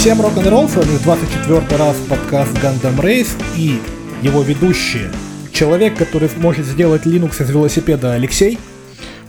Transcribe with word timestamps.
Всем 0.00 0.18
рок-н-ролл, 0.22 0.66
с 0.66 0.76
вами 0.76 0.96
24 1.04 1.76
раз 1.76 1.94
подкаст 2.08 2.54
Gundam 2.54 2.98
Race 3.02 3.28
и 3.54 3.78
его 4.22 4.40
ведущие. 4.40 5.10
Человек, 5.52 5.94
который 5.98 6.30
может 6.38 6.64
сделать 6.64 7.04
Linux 7.04 7.42
из 7.42 7.50
велосипеда 7.50 8.14
Алексей. 8.14 8.58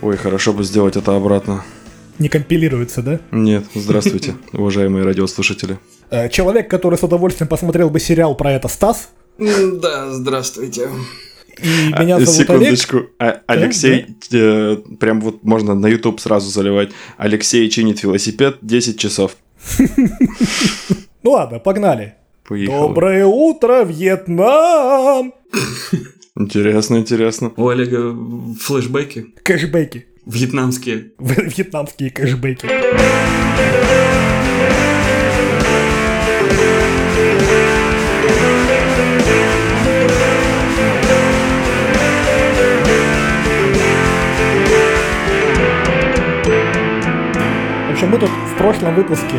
Ой, 0.02 0.16
хорошо 0.16 0.54
бы 0.54 0.63
сделать 0.63 0.95
это 0.95 1.13
обратно. 1.13 1.66
Не 2.20 2.30
компилируется, 2.30 3.02
да? 3.02 3.20
Нет, 3.31 3.66
здравствуйте, 3.76 4.36
уважаемые 4.54 5.04
радиослушатели. 5.04 5.77
Э, 6.09 6.30
Человек, 6.30 6.70
который 6.70 6.98
с 6.98 7.03
удовольствием 7.03 7.49
посмотрел 7.49 7.90
бы 7.90 7.99
сериал 7.99 8.34
про 8.35 8.53
это 8.53 8.70
Стас. 8.70 9.09
Да, 9.38 10.09
здравствуйте. 10.09 10.88
И 11.62 11.67
меня 11.99 12.16
А, 12.16 12.20
зовут 12.22 12.30
Секундочку, 12.30 12.98
Олег. 12.98 13.09
А- 13.20 13.41
Алексей, 13.48 14.05
э, 14.31 14.77
прям 15.02 15.20
вот 15.20 15.44
можно 15.44 15.76
на 15.76 15.88
YouTube 15.88 16.22
сразу 16.22 16.49
заливать. 16.49 16.91
Алексей 17.17 17.70
чинит 17.70 18.02
велосипед 18.03 18.59
10 18.62 18.98
часов. 18.98 19.35
Ну 21.23 21.31
ладно, 21.31 21.59
погнали. 21.59 22.15
Поехал. 22.47 22.88
Доброе 22.88 23.25
утро, 23.25 23.84
Вьетнам! 23.84 25.34
Интересно, 26.35 26.95
интересно. 26.97 27.51
У 27.55 27.67
Олега 27.67 28.15
флешбеки 28.59 29.27
Кэшбэки. 29.43 30.07
вьетнамские. 30.25 31.11
Вьетнамские 31.20 32.09
кэшбэки. 32.09 32.67
В 47.87 47.91
общем, 47.93 48.09
мы 48.09 48.18
тут 48.20 48.29
прошлом 48.62 48.93
выпуске 48.93 49.37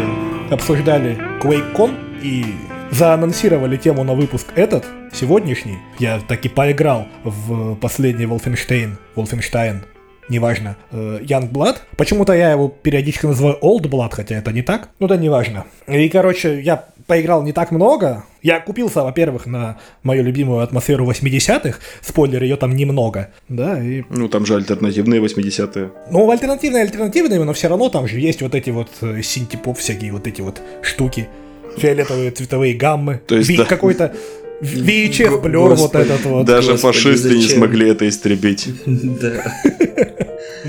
обсуждали 0.51 1.17
QuakeCon 1.41 1.95
и 2.25 2.45
заанонсировали 2.91 3.77
тему 3.77 4.03
на 4.03 4.15
выпуск 4.15 4.49
этот, 4.57 4.85
сегодняшний. 5.13 5.79
Я 6.01 6.19
таки 6.19 6.49
поиграл 6.49 7.07
в 7.23 7.77
последний 7.77 8.25
Wolfenstein, 8.25 8.97
Wolfenstein, 9.15 9.83
неважно, 10.29 10.75
э, 10.91 11.21
Youngblood. 11.23 11.77
Почему-то 11.97 12.33
я 12.33 12.51
его 12.51 12.67
периодически 12.67 13.27
называю 13.27 13.59
Old 13.63 13.83
Blood, 13.83 14.11
хотя 14.11 14.35
это 14.35 14.51
не 14.51 14.63
так. 14.63 14.89
Ну 14.99 15.07
да, 15.07 15.17
неважно. 15.17 15.67
И, 15.87 16.09
короче, 16.09 16.61
я 16.61 16.85
поиграл 17.07 17.45
не 17.45 17.53
так 17.53 17.71
много. 17.71 18.25
Я 18.43 18.59
купился, 18.61 19.05
во-первых, 19.05 19.47
на 19.47 19.79
мою 20.03 20.25
любимую 20.25 20.61
атмосферу 20.61 21.09
80-х. 21.09 21.79
Спойлер, 22.01 22.43
ее 22.43 22.57
там 22.57 22.75
немного. 22.75 23.31
Да, 23.49 23.83
и 23.83 24.03
Ну, 24.11 24.29
там 24.29 24.45
же 24.45 24.57
альтернативные 24.57 25.21
80-е. 25.21 25.91
ну, 26.11 26.29
альтернативные 26.31 26.83
альтернативными, 26.83 27.45
но 27.45 27.53
все 27.53 27.69
равно 27.69 27.89
там 27.89 28.09
же 28.09 28.19
есть 28.19 28.43
вот 28.43 28.55
эти 28.55 28.71
вот 28.71 28.89
э, 29.01 29.23
синтепоп, 29.23 29.79
всякие 29.79 30.13
вот 30.13 30.27
эти 30.27 30.41
вот 30.41 30.61
штуки. 30.83 31.29
Фиолетовые 31.79 32.33
цветовые 32.33 32.75
гаммы. 32.75 33.23
То 33.27 33.37
есть, 33.37 33.57
да. 33.57 33.65
какой-то 33.65 34.13
VHF 34.61 35.41
блер 35.41 35.59
вот 35.61 35.79
господи. 35.79 36.03
этот 36.03 36.25
вот. 36.25 36.47
Даже 36.47 36.73
господи, 36.73 36.95
фашисты 36.95 37.35
не 37.35 37.43
зачем? 37.43 37.59
смогли 37.59 37.89
это 37.89 38.09
истребить. 38.09 38.69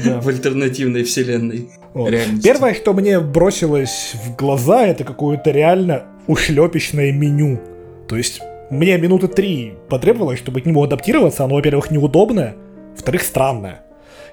Да. 0.05 0.21
В 0.21 0.27
альтернативной 0.27 1.03
вселенной. 1.03 1.69
Вот. 1.93 2.11
Первое, 2.43 2.73
что 2.73 2.93
мне 2.93 3.19
бросилось 3.19 4.15
в 4.25 4.35
глаза, 4.35 4.87
это 4.87 5.03
какое-то 5.03 5.51
реально 5.51 6.05
ушлепечное 6.27 7.11
меню. 7.11 7.59
То 8.07 8.15
есть 8.17 8.41
мне 8.69 8.97
минуты 8.97 9.27
три 9.27 9.73
потребовалось, 9.89 10.39
чтобы 10.39 10.61
к 10.61 10.65
нему 10.65 10.83
адаптироваться. 10.83 11.43
Оно, 11.43 11.55
во-первых, 11.55 11.91
неудобное, 11.91 12.55
во-вторых, 12.95 13.21
странное. 13.23 13.81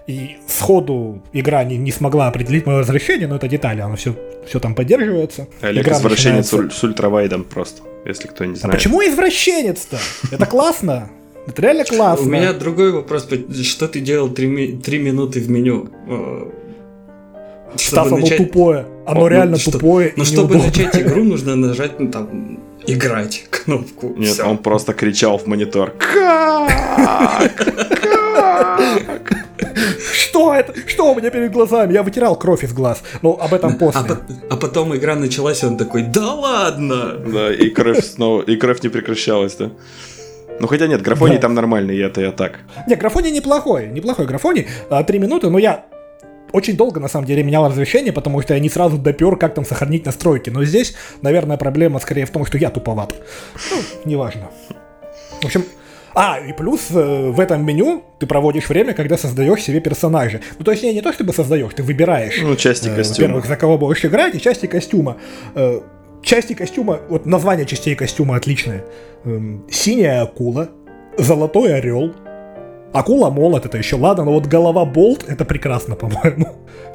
И 0.06 0.36
сходу 0.48 1.22
игра 1.32 1.62
не, 1.62 1.76
не 1.76 1.92
смогла 1.92 2.28
определить 2.28 2.66
мое 2.66 2.78
возвращение, 2.78 3.28
но 3.28 3.36
это 3.36 3.46
детали, 3.48 3.80
оно 3.80 3.96
все, 3.96 4.14
все 4.46 4.58
там 4.58 4.74
поддерживается. 4.74 5.46
Олег 5.60 5.84
Игра 5.84 5.98
извращенец 5.98 6.50
начинается- 6.52 6.76
с 6.78 6.82
ультравайдом 6.82 7.44
просто, 7.44 7.82
если 8.06 8.26
кто 8.26 8.44
не 8.44 8.54
А 8.54 8.56
знает. 8.56 8.76
почему 8.76 9.02
извращенец-то? 9.02 9.98
Это 10.32 10.46
классно. 10.46 11.10
Это 11.46 11.62
реально 11.62 11.84
классно. 11.84 12.26
У 12.26 12.30
меня 12.30 12.52
другой 12.52 12.92
вопрос. 12.92 13.28
Что 13.62 13.88
ты 13.88 14.00
делал 14.00 14.30
три, 14.30 14.46
ми- 14.46 14.72
три 14.72 14.98
минуты 14.98 15.40
в 15.40 15.48
меню? 15.50 15.88
Чтобы 17.76 18.06
оно 18.08 18.16
начать- 18.18 18.38
тупое. 18.38 18.86
Оно 19.06 19.24
О, 19.24 19.28
ну, 19.30 19.52
как 19.52 19.60
что- 19.60 19.70
тупое 19.72 20.12
Ну, 20.16 20.22
и 20.22 20.26
чтобы 20.26 20.54
неудобное. 20.54 20.66
начать 20.84 21.02
игру, 21.02 21.24
нужно 21.24 21.56
нажать, 21.56 21.98
ну, 22.00 22.10
там, 22.10 22.58
играть 22.86 23.44
кнопку. 23.50 24.14
Нет, 24.16 24.34
Всё. 24.34 24.46
он 24.48 24.58
просто 24.58 24.92
кричал 24.92 25.38
в 25.38 25.46
монитор. 25.46 25.90
Как? 25.98 27.64
Как? 28.00 29.32
Что 30.12 30.54
это? 30.54 30.74
Что 30.86 31.12
у 31.12 31.14
меня 31.16 31.30
перед 31.30 31.52
глазами? 31.52 31.92
Я 31.92 32.02
вытирал 32.02 32.36
кровь 32.36 32.64
из 32.64 32.72
глаз. 32.72 33.02
Ну, 33.22 33.32
об 33.40 33.52
этом 33.54 33.72
А, 33.74 33.76
после. 33.76 34.02
по- 34.02 34.18
а 34.50 34.56
потом 34.56 34.94
игра 34.96 35.14
началась, 35.16 35.62
и 35.62 35.66
он 35.66 35.76
такой, 35.76 36.02
да 36.02 36.34
ладно! 36.34 37.14
Да, 37.26 37.52
и 37.52 37.70
кровь 37.70 38.04
снова, 38.04 38.42
и 38.42 38.56
кровь 38.56 38.82
не 38.82 38.88
прекращалась, 38.88 39.54
да? 39.56 39.70
Ну 40.60 40.66
хотя 40.66 40.86
нет, 40.86 41.02
графоний 41.02 41.36
Да. 41.36 41.42
там 41.42 41.54
нормальный, 41.54 41.96
и 41.96 42.00
это 42.00 42.20
я 42.20 42.32
так. 42.32 42.60
Не, 42.86 42.96
графоний 42.96 43.30
неплохой. 43.30 43.86
Неплохой 43.88 44.26
графоний. 44.26 44.66
А, 44.90 45.02
Три 45.04 45.18
минуты, 45.18 45.48
но 45.48 45.58
я 45.58 45.84
очень 46.52 46.76
долго, 46.76 47.00
на 47.00 47.08
самом 47.08 47.26
деле, 47.26 47.42
менял 47.42 47.68
разрешение, 47.68 48.12
потому 48.12 48.40
что 48.42 48.54
я 48.54 48.60
не 48.60 48.68
сразу 48.68 48.98
допер, 48.98 49.36
как 49.36 49.54
там 49.54 49.64
сохранить 49.64 50.06
настройки. 50.06 50.50
Но 50.50 50.64
здесь, 50.64 50.94
наверное, 51.22 51.56
проблема 51.56 51.98
скорее 52.00 52.26
в 52.26 52.30
том, 52.30 52.44
что 52.46 52.58
я 52.58 52.70
туповат. 52.70 53.14
Ну, 53.70 53.76
неважно. 54.04 54.50
В 55.40 55.44
общем, 55.44 55.64
а, 56.14 56.38
и 56.40 56.52
плюс 56.52 56.90
э, 56.90 57.30
в 57.30 57.38
этом 57.38 57.64
меню 57.64 58.02
ты 58.18 58.26
проводишь 58.26 58.68
время, 58.68 58.94
когда 58.94 59.16
создаешь 59.16 59.62
себе 59.62 59.80
персонажа. 59.80 60.40
Ну, 60.58 60.64
то 60.64 60.72
есть 60.72 60.82
не, 60.82 60.92
не 60.92 61.02
то, 61.02 61.12
чтобы 61.12 61.32
создаешь, 61.32 61.72
ты 61.74 61.82
выбираешь. 61.82 62.40
Ну, 62.42 62.56
части 62.56 62.88
Э, 62.88 62.96
костюма. 62.96 63.28
Во-первых, 63.28 63.46
за 63.46 63.56
кого 63.56 63.78
будешь 63.78 64.04
играть, 64.04 64.34
и 64.34 64.40
части 64.40 64.66
костюма. 64.66 65.16
Э, 65.54 65.80
Части 66.22 66.52
костюма, 66.52 67.00
вот 67.08 67.24
название 67.24 67.64
частей 67.64 67.94
костюма 67.94 68.36
отличное. 68.36 68.84
Эм, 69.24 69.64
Синяя 69.70 70.20
акула, 70.22 70.68
золотой 71.16 71.74
орел, 71.74 72.14
акула 72.92 73.30
молот, 73.30 73.66
это 73.66 73.78
еще 73.78 73.96
ладно, 73.96 74.24
но 74.24 74.32
вот 74.32 74.46
голова 74.46 74.84
болт, 74.84 75.24
это 75.28 75.44
прекрасно, 75.44 75.94
по-моему. 75.96 76.46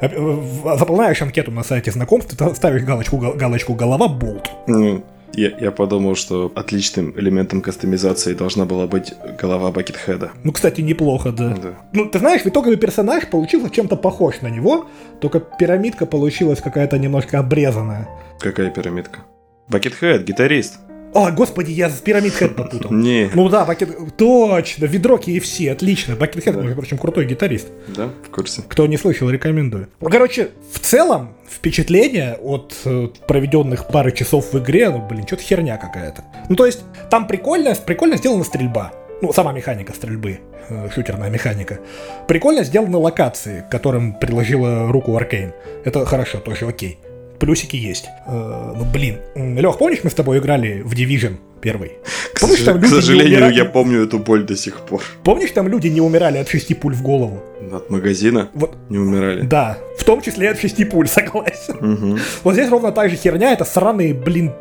Э, 0.02 0.08
э, 0.08 0.20
в- 0.20 0.78
Заполняешь 0.78 1.22
анкету 1.22 1.52
на 1.52 1.64
сайте 1.64 1.92
знакомств, 1.92 2.36
ставишь 2.56 2.84
галочку, 2.84 3.18
гал- 3.18 3.34
галочку 3.34 3.74
голова 3.74 4.08
болт. 4.08 4.50
Ну, 4.68 5.04
я, 5.34 5.50
я 5.60 5.72
подумал, 5.72 6.16
что 6.16 6.52
отличным 6.56 7.14
элементом 7.18 7.62
кастомизации 7.62 8.34
должна 8.34 8.66
была 8.66 8.88
быть 8.88 9.14
голова 9.42 9.72
Бакетхеда. 9.72 10.32
Ну, 10.44 10.52
кстати, 10.54 10.82
неплохо, 10.82 11.32
да. 11.32 11.50
Да. 11.62 11.74
Ну, 11.94 12.06
ты 12.06 12.20
знаешь, 12.20 12.42
итоговый 12.46 12.78
персонаж 12.78 13.28
получился 13.30 13.70
чем-то 13.70 13.96
похож 13.98 14.42
на 14.42 14.48
него, 14.48 14.86
только 15.20 15.40
пирамидка 15.40 16.06
получилась 16.06 16.62
какая-то 16.62 16.98
немножко 16.98 17.40
обрезанная. 17.40 18.08
Какая 18.40 18.70
пирамидка? 18.70 19.20
Бакетхед, 19.68 20.24
гитарист. 20.24 20.80
О, 21.16 21.32
господи, 21.32 21.72
я 21.72 21.90
с 21.90 21.94
пирамид 22.02 22.34
Хэт 22.34 22.58
попутал. 22.58 22.92
Не, 22.94 23.30
Ну 23.34 23.48
да, 23.48 23.64
Бакет... 23.64 23.90
Точно, 24.18 24.84
ведро 24.86 25.16
KFC, 25.16 25.72
отлично. 25.72 26.18
Бакет 26.18 26.44
Хэт, 26.44 26.54
Да. 26.56 26.62
между 26.62 26.76
прочим, 26.76 26.98
крутой 26.98 27.26
гитарист. 27.26 27.70
да, 27.88 28.10
в 28.28 28.30
курсе. 28.30 28.64
Кто 28.68 28.86
не 28.86 28.98
слышал, 28.98 29.30
рекомендую. 29.30 29.88
Ну, 30.02 30.10
короче, 30.10 30.50
в 30.74 30.80
целом, 30.80 31.30
впечатление 31.50 32.36
от 32.44 32.76
э, 32.84 33.08
проведенных 33.28 33.88
пары 33.88 34.12
часов 34.12 34.52
в 34.52 34.60
игре, 34.60 34.90
ну, 34.90 35.08
блин, 35.08 35.26
что-то 35.26 35.44
херня 35.44 35.78
какая-то. 35.78 36.26
Ну, 36.50 36.58
то 36.58 36.66
есть, 36.66 36.82
там 37.10 37.28
прикольно, 37.28 37.74
прикольно 37.76 38.18
сделана 38.18 38.44
стрельба. 38.44 38.92
Ну, 39.22 39.32
сама 39.32 39.54
механика 39.54 39.94
стрельбы, 39.94 40.40
э, 40.68 40.90
шутерная 40.94 41.30
механика. 41.30 41.80
Прикольно 42.28 42.66
сделаны 42.66 42.98
локации, 42.98 43.62
к 43.62 43.72
которым 43.72 44.20
приложила 44.20 44.92
руку 44.92 45.16
Аркейн. 45.16 45.54
Это 45.86 46.06
хорошо, 46.06 46.40
тоже 46.40 46.68
окей. 46.68 47.00
Плюсики 47.40 47.76
есть. 47.76 48.06
Э, 48.28 48.74
ну, 48.78 48.86
блин. 48.86 49.20
Лех, 49.36 49.78
помнишь, 49.78 50.00
мы 50.04 50.10
с 50.10 50.14
тобой 50.14 50.38
играли 50.40 50.82
в 50.82 50.94
Division 50.94 51.36
первый? 51.62 51.94
К, 52.34 52.40
Помнишь, 52.42 52.62
там 52.62 52.80
к 52.80 52.82
люди 52.84 52.94
не 52.94 53.02
сожалению, 53.02 53.34
умирали? 53.38 53.54
я 53.56 53.66
помню 53.66 54.04
эту 54.04 54.20
боль 54.20 54.44
до 54.46 54.56
сих 54.56 54.80
пор. 54.82 55.02
Помнишь, 55.24 55.52
там 55.52 55.68
люди 55.68 55.88
не 55.88 56.02
умирали 56.02 56.38
от 56.38 56.48
шести 56.50 56.74
пуль 56.74 56.94
в 56.94 57.02
голову? 57.02 57.42
От 57.74 57.90
магазина 57.90 58.50
Вот, 58.54 58.76
не 58.90 58.98
умирали. 59.00 59.42
да, 59.42 59.78
в 59.98 60.04
том 60.04 60.22
числе 60.22 60.50
от 60.52 60.60
шести 60.60 60.86
пуль, 60.86 61.08
согласен. 61.10 61.76
Мгм. 61.80 62.20
Вот 62.44 62.54
здесь 62.54 62.70
ровно 62.70 62.92
та 62.92 63.08
же 63.10 63.16
херня, 63.16 63.52
это 63.54 63.66
сраные, 63.66 64.14
блин, 64.14 64.52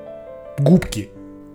губки. 0.58 1.08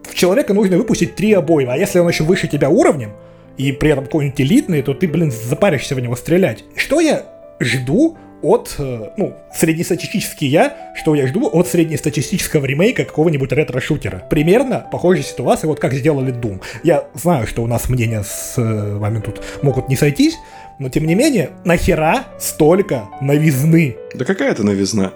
В 0.04 0.16
человека 0.16 0.54
нужно 0.54 0.78
выпустить 0.78 1.16
три 1.16 1.34
обойма, 1.34 1.74
а 1.74 1.78
если 1.78 2.00
он 2.00 2.08
еще 2.10 2.24
выше 2.24 2.48
тебя 2.48 2.70
уровнем, 2.70 3.12
и 3.58 3.72
при 3.72 3.92
этом 3.92 4.06
какой-нибудь 4.06 4.40
элитный, 4.42 4.82
то 4.82 4.94
ты, 4.94 5.08
блин, 5.08 5.32
запаришься 5.32 5.96
в 5.96 6.00
него 6.00 6.16
стрелять. 6.16 6.64
Что 6.76 7.00
я 7.02 7.24
жду 7.60 8.18
от, 8.42 8.76
э, 8.78 9.10
ну, 9.18 9.36
среднестатистический 9.54 10.48
я, 10.48 10.94
что 10.96 11.16
я 11.16 11.28
жду 11.28 11.50
от 11.52 11.68
среднестатистического 11.68 12.66
ремейка 12.66 13.06
какого-нибудь 13.06 13.52
ретро-шутера. 13.52 14.24
Примерно 14.30 14.86
похожая 14.92 15.24
ситуация, 15.24 15.68
вот 15.68 15.80
как 15.80 15.94
сделали 15.94 16.34
Doom. 16.34 16.62
Я 16.84 17.06
знаю, 17.14 17.48
что 17.48 17.64
у 17.64 17.68
нас 17.68 17.90
мнения 17.90 18.24
с 18.24 18.56
э, 18.58 18.98
вами 18.98 19.20
тут 19.20 19.42
могут 19.62 19.90
не 19.90 19.96
сойтись, 19.96 20.38
но 20.80 20.90
тем 20.90 21.06
не 21.06 21.16
менее, 21.16 21.52
нахера 21.66 22.26
столько 22.40 23.10
новизны 23.22 23.98
Да 24.14 24.26
какая 24.26 24.52
это 24.52 24.64
новизна? 24.64 25.14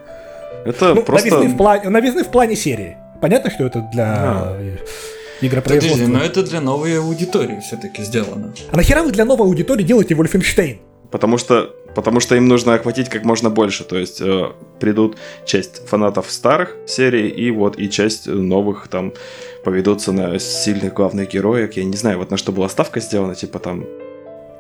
Это 0.65 0.93
ну, 0.93 1.03
просто... 1.03 1.29
новизны, 1.29 1.53
в 1.53 1.57
плане, 1.57 1.89
новизны 1.89 2.23
в 2.23 2.29
плане 2.29 2.55
серии. 2.55 2.97
Понятно, 3.21 3.49
что 3.49 3.65
это 3.65 3.87
для 3.93 4.05
А. 4.05 4.57
э, 4.59 4.77
Подожди, 5.43 5.47
игропроизводства. 5.47 6.07
но 6.07 6.23
это 6.23 6.43
для 6.43 6.61
новой 6.61 6.97
аудитории 6.99 7.59
все-таки 7.59 8.03
сделано. 8.03 8.53
А 8.71 8.75
нахера 8.77 9.03
вы 9.03 9.11
для 9.11 9.25
новой 9.25 9.47
аудитории 9.47 9.83
делаете 9.83 10.13
Wolfenstein? 10.13 10.77
Потому 11.11 11.37
что 11.37 11.73
Потому 11.95 12.19
что 12.19 12.35
им 12.35 12.47
нужно 12.47 12.73
охватить 12.73 13.09
как 13.09 13.23
можно 13.23 13.49
больше. 13.49 13.83
То 13.83 13.97
есть 13.97 14.21
э, 14.21 14.51
придут 14.79 15.17
часть 15.45 15.87
фанатов 15.87 16.31
старых 16.31 16.75
серий, 16.87 17.29
и 17.29 17.51
вот 17.51 17.79
и 17.79 17.89
часть 17.89 18.27
новых 18.27 18.87
там 18.87 19.13
поведутся 19.63 20.11
на 20.11 20.39
сильных 20.39 20.93
главных 20.93 21.29
героев. 21.29 21.73
Я 21.73 21.83
не 21.83 21.97
знаю, 21.97 22.17
вот 22.17 22.31
на 22.31 22.37
что 22.37 22.51
была 22.51 22.69
ставка 22.69 22.99
сделана, 22.99 23.35
типа 23.35 23.59
там 23.59 23.85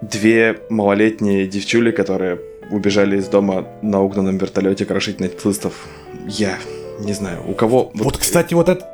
две 0.01 0.59
малолетние 0.69 1.47
девчули, 1.47 1.91
которые 1.91 2.39
убежали 2.69 3.17
из 3.17 3.27
дома 3.27 3.67
на 3.81 4.01
угнанном 4.01 4.37
вертолете 4.37 4.85
крошить 4.85 5.19
нацистов. 5.19 5.87
Я 6.27 6.57
не 6.99 7.13
знаю, 7.13 7.39
у 7.47 7.53
кого... 7.53 7.91
Вот, 7.93 8.17
кстати, 8.17 8.53
вот 8.53 8.69
это, 8.69 8.85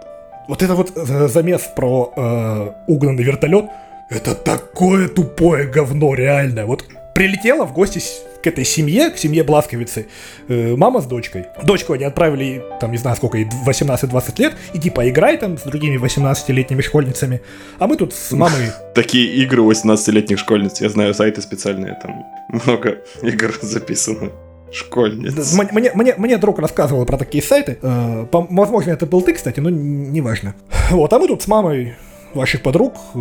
вот 0.47 0.63
это 0.63 0.75
вот 0.75 0.91
э, 0.95 1.27
замес 1.27 1.61
про 1.75 2.13
э, 2.15 2.71
угнанный 2.87 3.23
вертолет, 3.23 3.65
это 4.09 4.33
такое 4.33 5.07
тупое 5.07 5.67
говно, 5.67 6.15
реально. 6.15 6.65
Вот 6.65 6.83
прилетела 7.13 7.65
в 7.65 7.73
гости 7.73 7.99
к 8.41 8.47
этой 8.47 8.65
семье, 8.65 9.09
к 9.09 9.17
семье 9.17 9.43
Бласковицы, 9.43 10.07
э, 10.47 10.75
мама 10.75 11.01
с 11.01 11.05
дочкой. 11.05 11.45
Дочку 11.63 11.93
они 11.93 12.03
отправили, 12.03 12.63
там, 12.79 12.91
не 12.91 12.97
знаю, 12.97 13.15
сколько 13.17 13.37
ей, 13.37 13.47
18-20 13.65 14.39
лет, 14.39 14.55
иди 14.73 14.89
поиграй 14.89 15.37
там 15.37 15.57
с 15.57 15.63
другими 15.63 15.97
18-летними 15.97 16.81
школьницами. 16.81 17.41
А 17.79 17.87
мы 17.87 17.97
тут 17.97 18.13
с 18.13 18.31
мамой 18.31 18.71
Такие 18.95 19.33
игры 19.43 19.61
у 19.61 19.71
18-летних 19.71 20.39
школьниц. 20.39 20.81
Я 20.81 20.89
знаю 20.89 21.13
сайты 21.13 21.41
специальные, 21.41 21.97
там 22.01 22.25
много 22.49 22.99
игр 23.21 23.53
записано. 23.61 24.31
Школьниц. 24.71 25.53
Мне, 25.71 25.91
мне, 25.95 26.13
мне 26.17 26.37
друг 26.37 26.59
рассказывал 26.59 27.05
про 27.05 27.17
такие 27.17 27.43
сайты. 27.43 27.79
Э, 27.81 28.25
по- 28.31 28.45
возможно, 28.49 28.91
это 28.91 29.05
был 29.07 29.21
ты, 29.23 29.33
кстати, 29.33 29.59
но 29.59 29.69
неважно. 29.69 30.53
Вот, 30.91 31.11
а 31.11 31.17
мы 31.19 31.27
тут 31.27 31.41
с 31.41 31.47
мамой 31.47 31.95
ваших 32.33 32.61
подруг 32.61 32.95
э, 33.15 33.19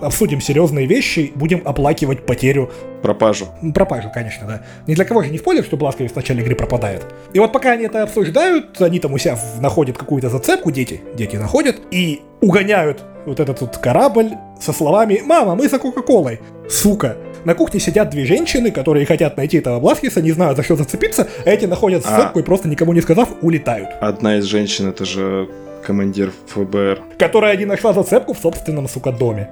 обсудим 0.00 0.40
серьезные 0.40 0.86
вещи, 0.86 1.32
будем 1.34 1.62
оплакивать 1.64 2.24
потерю 2.26 2.70
Пропажу. 3.02 3.46
Пропажу, 3.74 4.10
конечно, 4.14 4.46
да. 4.46 4.62
Ни 4.86 4.94
для 4.94 5.04
кого 5.04 5.22
же 5.24 5.30
не 5.30 5.38
спойлер, 5.38 5.64
что 5.64 5.76
Бласковец 5.76 6.12
в 6.12 6.16
начале 6.16 6.40
игры 6.42 6.54
пропадает. 6.54 7.04
И 7.32 7.38
вот 7.40 7.52
пока 7.52 7.72
они 7.72 7.84
это 7.84 8.04
обсуждают, 8.04 8.80
они 8.80 9.00
там 9.00 9.12
у 9.12 9.18
себя 9.18 9.34
в- 9.34 9.60
находят 9.60 9.98
какую-то 9.98 10.28
зацепку, 10.28 10.70
дети, 10.70 11.00
дети 11.16 11.34
находят, 11.36 11.80
и 11.90 12.22
угоняют 12.40 13.02
вот 13.26 13.40
этот 13.40 13.60
вот 13.60 13.76
корабль 13.78 14.30
со 14.60 14.72
словами 14.72 15.20
«Мама, 15.24 15.54
мы 15.56 15.68
за 15.68 15.78
Кока-Колой». 15.80 16.40
Сука. 16.68 17.16
На 17.44 17.54
кухне 17.54 17.80
сидят 17.80 18.10
две 18.10 18.24
женщины, 18.24 18.70
которые 18.70 19.04
хотят 19.04 19.36
найти 19.36 19.56
этого 19.58 19.80
Бласкиса, 19.80 20.22
не 20.22 20.30
знают, 20.30 20.56
за 20.56 20.62
что 20.62 20.76
зацепиться, 20.76 21.26
а 21.44 21.50
эти 21.50 21.64
находят 21.66 22.04
А. 22.06 22.08
зацепку 22.10 22.38
и 22.38 22.42
просто 22.44 22.68
никому 22.68 22.92
не 22.92 23.00
сказав, 23.00 23.28
улетают. 23.42 23.88
Одна 24.00 24.36
из 24.38 24.44
женщин, 24.44 24.88
это 24.88 25.04
же 25.04 25.48
командир 25.82 26.32
ФБР. 26.48 27.02
Которая 27.18 27.56
не 27.56 27.64
нашла 27.64 27.92
зацепку 27.92 28.32
в 28.34 28.38
собственном, 28.38 28.88
сука, 28.88 29.12
доме. 29.12 29.50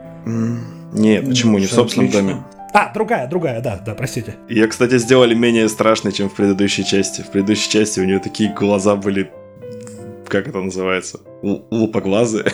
Нет, 0.92 1.26
почему 1.26 1.58
не 1.58 1.66
в 1.66 1.72
собственном 1.72 2.08
отлично. 2.08 2.28
доме? 2.28 2.44
А, 2.72 2.92
другая, 2.92 3.26
другая, 3.26 3.60
да, 3.60 3.80
да, 3.84 3.94
простите. 3.94 4.36
Ее, 4.48 4.68
кстати, 4.68 4.96
сделали 4.98 5.34
менее 5.34 5.68
страшной, 5.68 6.12
чем 6.12 6.28
в 6.28 6.34
предыдущей 6.34 6.84
части. 6.84 7.22
В 7.22 7.26
предыдущей 7.30 7.68
части 7.70 8.00
у 8.00 8.04
нее 8.04 8.20
такие 8.20 8.52
глаза 8.52 8.94
были... 8.96 9.30
Как 10.28 10.46
это 10.46 10.60
называется? 10.60 11.18
Л- 11.42 11.64
лупоглазые. 11.70 12.44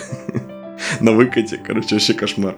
На 1.01 1.11
выкате. 1.11 1.59
Короче, 1.63 1.95
вообще 1.95 2.13
кошмар. 2.15 2.55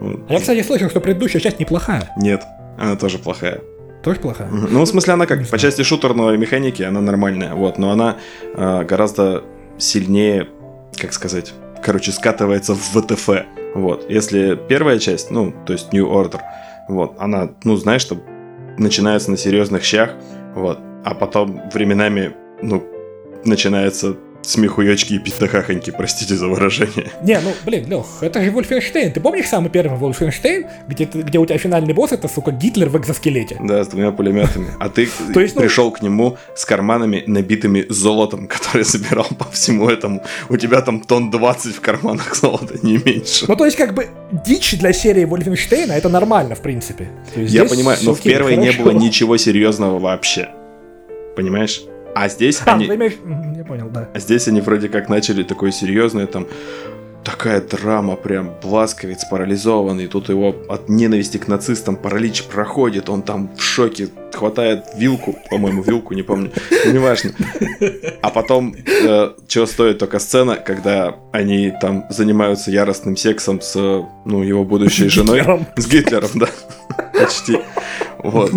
Вот. 0.00 0.20
А 0.28 0.34
я, 0.34 0.40
кстати, 0.40 0.62
слышал, 0.62 0.88
что 0.88 1.00
предыдущая 1.00 1.40
часть 1.40 1.58
неплохая. 1.58 2.10
Нет, 2.16 2.44
она 2.78 2.94
тоже 2.94 3.18
плохая. 3.18 3.60
Тоже 4.04 4.20
плохая? 4.20 4.48
Ну, 4.48 4.82
в 4.82 4.86
смысле, 4.86 5.14
она 5.14 5.26
как, 5.26 5.48
по 5.48 5.58
части 5.58 5.82
шутерной 5.82 6.36
механики, 6.36 6.82
она 6.82 7.00
нормальная, 7.00 7.54
вот, 7.54 7.78
но 7.78 7.90
она 7.90 8.18
э, 8.54 8.84
гораздо 8.84 9.42
сильнее, 9.78 10.48
как 10.96 11.12
сказать, 11.12 11.52
короче, 11.82 12.12
скатывается 12.12 12.74
в 12.74 12.78
ВТФ, 12.78 13.28
вот. 13.74 14.08
Если 14.08 14.58
первая 14.68 14.98
часть, 14.98 15.30
ну, 15.30 15.52
то 15.66 15.72
есть 15.72 15.92
New 15.92 16.06
Order, 16.06 16.40
вот, 16.88 17.16
она, 17.18 17.50
ну, 17.64 17.76
знаешь, 17.76 18.02
что 18.02 18.16
начинается 18.78 19.30
на 19.30 19.36
серьезных 19.36 19.84
щах, 19.84 20.10
вот, 20.54 20.78
а 21.04 21.14
потом 21.14 21.60
временами, 21.72 22.34
ну, 22.62 22.84
начинается 23.44 24.16
смехуёчки 24.46 25.14
и 25.14 25.18
пиздахахоньки, 25.18 25.90
простите 25.90 26.34
за 26.36 26.46
выражение. 26.48 27.10
Не, 27.22 27.40
ну, 27.40 27.52
блин, 27.64 27.86
Лех, 27.88 28.06
это 28.20 28.42
же 28.42 28.50
Вольфенштейн. 28.50 29.12
Ты 29.12 29.20
помнишь 29.20 29.46
самый 29.46 29.70
первый 29.70 29.98
Вольфенштейн, 29.98 30.66
где, 30.88 31.06
ты- 31.06 31.22
где 31.22 31.38
у 31.38 31.46
тебя 31.46 31.58
финальный 31.58 31.94
босс 31.94 32.12
это, 32.12 32.28
сука, 32.28 32.50
Гитлер 32.50 32.88
в 32.88 32.96
экзоскелете? 32.98 33.56
Да, 33.60 33.82
с 33.84 33.88
двумя 33.88 34.10
пулеметами. 34.12 34.68
А 34.80 34.88
ты 34.88 35.08
То 35.34 35.40
есть, 35.40 35.54
ну- 35.56 35.62
пришел 35.62 35.90
к 35.90 36.02
нему 36.02 36.36
с 36.54 36.64
карманами, 36.64 37.24
набитыми 37.26 37.86
золотом, 37.88 38.46
который 38.48 38.84
собирал 38.84 39.26
по 39.38 39.50
всему 39.50 39.88
этому. 39.88 40.22
У 40.48 40.56
тебя 40.56 40.80
там 40.82 41.00
тонн 41.00 41.30
20 41.30 41.74
в 41.76 41.80
карманах 41.80 42.34
золота, 42.36 42.74
не 42.82 42.98
меньше. 42.98 43.46
Ну, 43.48 43.56
то 43.56 43.64
есть, 43.64 43.76
как 43.76 43.94
бы, 43.94 44.08
дичь 44.46 44.76
для 44.78 44.92
серии 44.92 45.24
Вольфенштейна 45.24 45.92
это 45.92 46.08
нормально, 46.08 46.54
в 46.54 46.60
принципе. 46.60 47.08
Я 47.36 47.64
понимаю, 47.64 47.98
но 48.02 48.14
в 48.14 48.20
первой 48.20 48.56
не 48.56 48.66
хорошо. 48.70 48.82
было 48.84 48.90
ничего 48.92 49.36
серьезного 49.36 49.98
вообще. 49.98 50.48
Понимаешь? 51.36 51.82
А 52.14 52.28
здесь 52.28 52.62
А, 52.64 52.74
они... 52.74 52.86
имеешь... 52.86 53.14
Я 53.56 53.64
понял, 53.64 53.88
да. 53.88 54.08
А 54.12 54.18
здесь 54.18 54.48
они 54.48 54.60
вроде 54.60 54.88
как 54.88 55.08
начали 55.08 55.42
такой 55.42 55.72
серьезный, 55.72 56.26
там, 56.26 56.46
такая 57.24 57.60
драма, 57.60 58.16
прям, 58.16 58.52
Бласковец 58.62 59.24
парализованный, 59.24 60.06
тут 60.06 60.28
его 60.28 60.54
от 60.68 60.88
ненависти 60.88 61.38
к 61.38 61.48
нацистам 61.48 61.96
паралич 61.96 62.44
проходит, 62.44 63.08
он 63.08 63.22
там 63.22 63.50
в 63.56 63.62
шоке, 63.62 64.08
хватает 64.32 64.84
вилку, 64.96 65.36
по-моему, 65.50 65.82
вилку, 65.82 66.14
не 66.14 66.22
помню, 66.22 66.52
ну, 66.84 66.92
неважно. 66.92 67.32
А 68.20 68.30
потом, 68.30 68.74
чего 69.48 69.66
стоит 69.66 69.98
только 69.98 70.18
сцена, 70.18 70.56
когда 70.56 71.16
они 71.32 71.72
там 71.80 72.04
занимаются 72.10 72.70
яростным 72.70 73.16
сексом 73.16 73.60
с, 73.60 73.74
э, 73.76 74.02
ну, 74.24 74.42
его 74.42 74.64
будущей 74.64 75.08
женой. 75.08 75.38
Гитлером. 75.38 75.66
С 75.76 75.86
Гитлером, 75.86 76.30
да. 76.34 76.48
Почти. 77.12 77.58
Вот. 78.18 78.50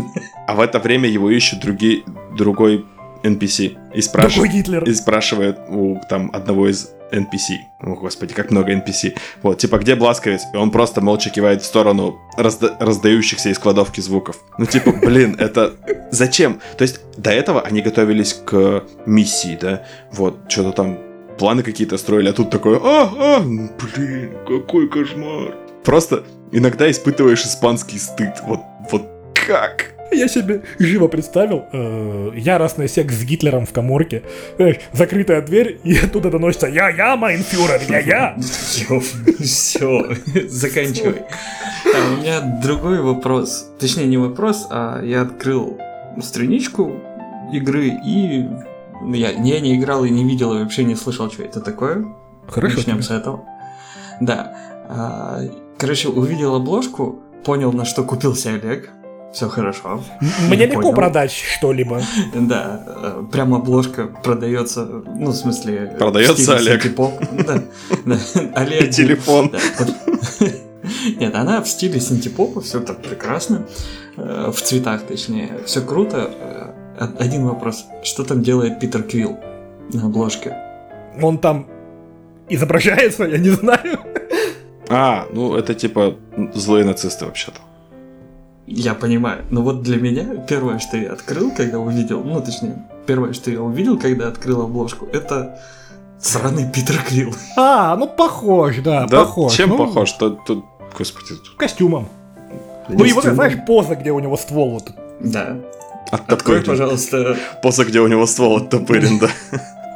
А 0.47 0.55
в 0.55 0.59
это 0.59 0.79
время 0.79 1.09
его 1.09 1.29
ищут 1.29 1.59
другие, 1.61 2.03
другой 2.35 2.85
NPC. 3.23 3.77
И 3.93 4.01
Гитлер. 4.47 4.83
и 4.83 4.93
спрашивает 4.93 5.57
у 5.69 5.99
там 6.09 6.29
одного 6.33 6.69
из 6.69 6.91
NPC. 7.11 7.57
О, 7.81 7.95
господи, 7.95 8.33
как 8.33 8.51
много 8.51 8.73
NPC. 8.73 9.17
Вот, 9.41 9.59
типа, 9.59 9.77
где 9.77 9.95
Бласковец? 9.95 10.43
И 10.53 10.57
он 10.57 10.71
просто 10.71 11.01
молча 11.01 11.29
кивает 11.29 11.61
в 11.61 11.65
сторону 11.65 12.19
разда- 12.37 12.75
раздающихся 12.79 13.49
из 13.49 13.59
кладовки 13.59 14.01
звуков. 14.01 14.37
Ну, 14.57 14.65
типа, 14.65 14.91
блин, 15.01 15.35
это... 15.39 15.73
Зачем? 16.11 16.59
То 16.77 16.83
есть, 16.83 17.01
до 17.17 17.31
этого 17.31 17.61
они 17.61 17.81
готовились 17.81 18.33
к 18.33 18.83
миссии, 19.05 19.57
да? 19.59 19.83
Вот, 20.11 20.39
что-то 20.49 20.71
там 20.71 20.99
планы 21.37 21.63
какие-то 21.63 21.97
строили, 21.97 22.29
а 22.29 22.33
тут 22.33 22.49
такое, 22.49 22.79
а, 22.81 23.11
а, 23.17 23.39
блин, 23.41 24.31
какой 24.47 24.89
кошмар. 24.89 25.55
Просто 25.83 26.23
иногда 26.51 26.89
испытываешь 26.89 27.43
испанский 27.43 27.99
стыд. 27.99 28.41
Вот, 28.43 28.59
вот 28.91 29.03
как? 29.33 29.93
Я 30.11 30.27
себе 30.27 30.61
живо 30.79 31.07
представил 31.07 31.65
э, 31.71 32.31
яростный 32.35 32.87
секс 32.89 33.13
с 33.15 33.23
Гитлером 33.23 33.65
в 33.65 33.73
коморке, 33.73 34.23
Знаешь, 34.55 34.77
закрытая 34.93 35.41
дверь, 35.41 35.79
и 35.83 35.97
оттуда 35.97 36.29
доносится 36.31 36.67
«Я-я, 36.67 37.15
майнфюрер, 37.15 37.81
я-я!» 37.89 38.37
Все, 38.39 39.01
все, 39.39 40.09
заканчивай. 40.47 41.23
А, 41.85 42.13
у 42.13 42.17
меня 42.21 42.59
другой 42.63 43.01
вопрос. 43.01 43.69
Точнее, 43.79 44.05
не 44.05 44.17
вопрос, 44.17 44.67
а 44.69 45.01
я 45.03 45.21
открыл 45.21 45.77
страничку 46.21 47.01
игры 47.51 47.87
и 48.05 48.45
я, 49.13 49.29
я 49.31 49.59
не 49.59 49.77
играл 49.77 50.05
и 50.05 50.09
не 50.09 50.23
видел, 50.23 50.53
и 50.55 50.63
вообще 50.63 50.83
не 50.83 50.95
слышал, 50.95 51.31
что 51.31 51.43
это 51.43 51.61
такое. 51.61 52.05
Хорошо. 52.47 52.77
Начнем 52.77 53.01
с 53.01 53.11
этого. 53.11 53.43
Да. 54.19 54.55
А, 54.89 55.41
Короче, 55.77 56.09
увидел 56.09 56.55
обложку, 56.55 57.19
понял, 57.45 57.71
на 57.71 57.85
что 57.85 58.03
купился 58.03 58.49
Олег. 58.49 58.89
Все 59.33 59.49
хорошо. 59.49 60.01
Мне 60.47 60.57
Не 60.57 60.65
легко 60.67 60.81
понял. 60.81 60.95
продать 60.95 61.31
что-либо. 61.31 62.01
Да, 62.33 62.83
э, 62.87 63.23
прям 63.31 63.53
обложка 63.53 64.07
продается, 64.23 64.85
ну, 64.85 65.31
в 65.31 65.35
смысле... 65.35 65.91
в 65.93 65.97
Продается 65.97 66.55
Олег. 66.55 66.83
Олег. 68.55 68.89
Телефон. 68.91 69.51
Нет, 71.19 71.35
она 71.35 71.61
в 71.61 71.67
стиле 71.67 71.99
синтепопа, 71.99 72.61
все 72.61 72.79
так 72.79 73.01
прекрасно. 73.01 73.65
э, 74.15 74.51
В 74.53 74.61
цветах, 74.61 75.01
точнее. 75.03 75.49
Все 75.65 75.81
круто. 75.81 76.31
Э, 76.97 77.03
од- 77.03 77.21
Один 77.21 77.45
вопрос. 77.45 77.85
Что 78.03 78.23
там 78.23 78.41
делает 78.41 78.79
Питер 78.79 79.03
Квилл 79.03 79.37
на 79.93 80.05
обложке? 80.05 80.55
Он 81.21 81.37
там 81.37 81.67
изображается, 82.49 83.25
я 83.25 83.37
не 83.37 83.49
знаю. 83.49 83.99
А, 84.89 85.25
ну 85.33 85.55
это 85.55 85.73
типа 85.75 86.15
злые 86.53 86.85
нацисты 86.85 87.25
вообще-то. 87.25 87.59
Я 88.67 88.93
понимаю. 88.95 89.45
Но 89.49 89.61
вот 89.61 89.81
для 89.81 89.97
меня 89.97 90.25
первое, 90.47 90.77
что 90.79 90.97
я 90.97 91.13
открыл, 91.13 91.51
когда 91.55 91.79
увидел, 91.79 92.21
ну, 92.21 92.41
точнее, 92.41 92.85
первое, 93.05 93.31
что 93.31 93.49
я 93.49 93.61
увидел, 93.61 93.97
когда 93.97 94.27
открыл 94.27 94.61
обложку, 94.61 95.07
это 95.13 95.59
сраный 96.19 96.69
Питер 96.69 97.01
Квилл. 97.01 97.33
А, 97.55 97.95
ну 97.95 98.07
похож, 98.07 98.77
да, 98.83 99.07
Да, 99.07 99.19
похож. 99.19 99.53
чем 99.53 99.69
Ну, 99.69 99.77
похож? 99.77 100.11
Тут, 100.11 100.43
тут, 100.45 100.65
господи, 100.97 101.35
тут 101.35 101.55
Костюмом. 101.57 102.09
Ну 102.89 103.05
и 103.05 103.13
вот, 103.13 103.23
знаешь, 103.23 103.57
поза, 103.65 103.95
где 103.95 104.11
у 104.11 104.19
него 104.19 104.35
ствол 104.35 104.71
вот. 104.71 104.91
Да. 105.21 105.57
Открой, 106.11 106.59
оттопырен. 106.59 106.63
пожалуйста, 106.65 107.37
Поза, 107.61 107.85
где 107.85 107.99
у 108.01 108.07
него 108.07 108.25
ствол 108.25 108.57
оттопырен, 108.57 109.19
да. 109.19 109.29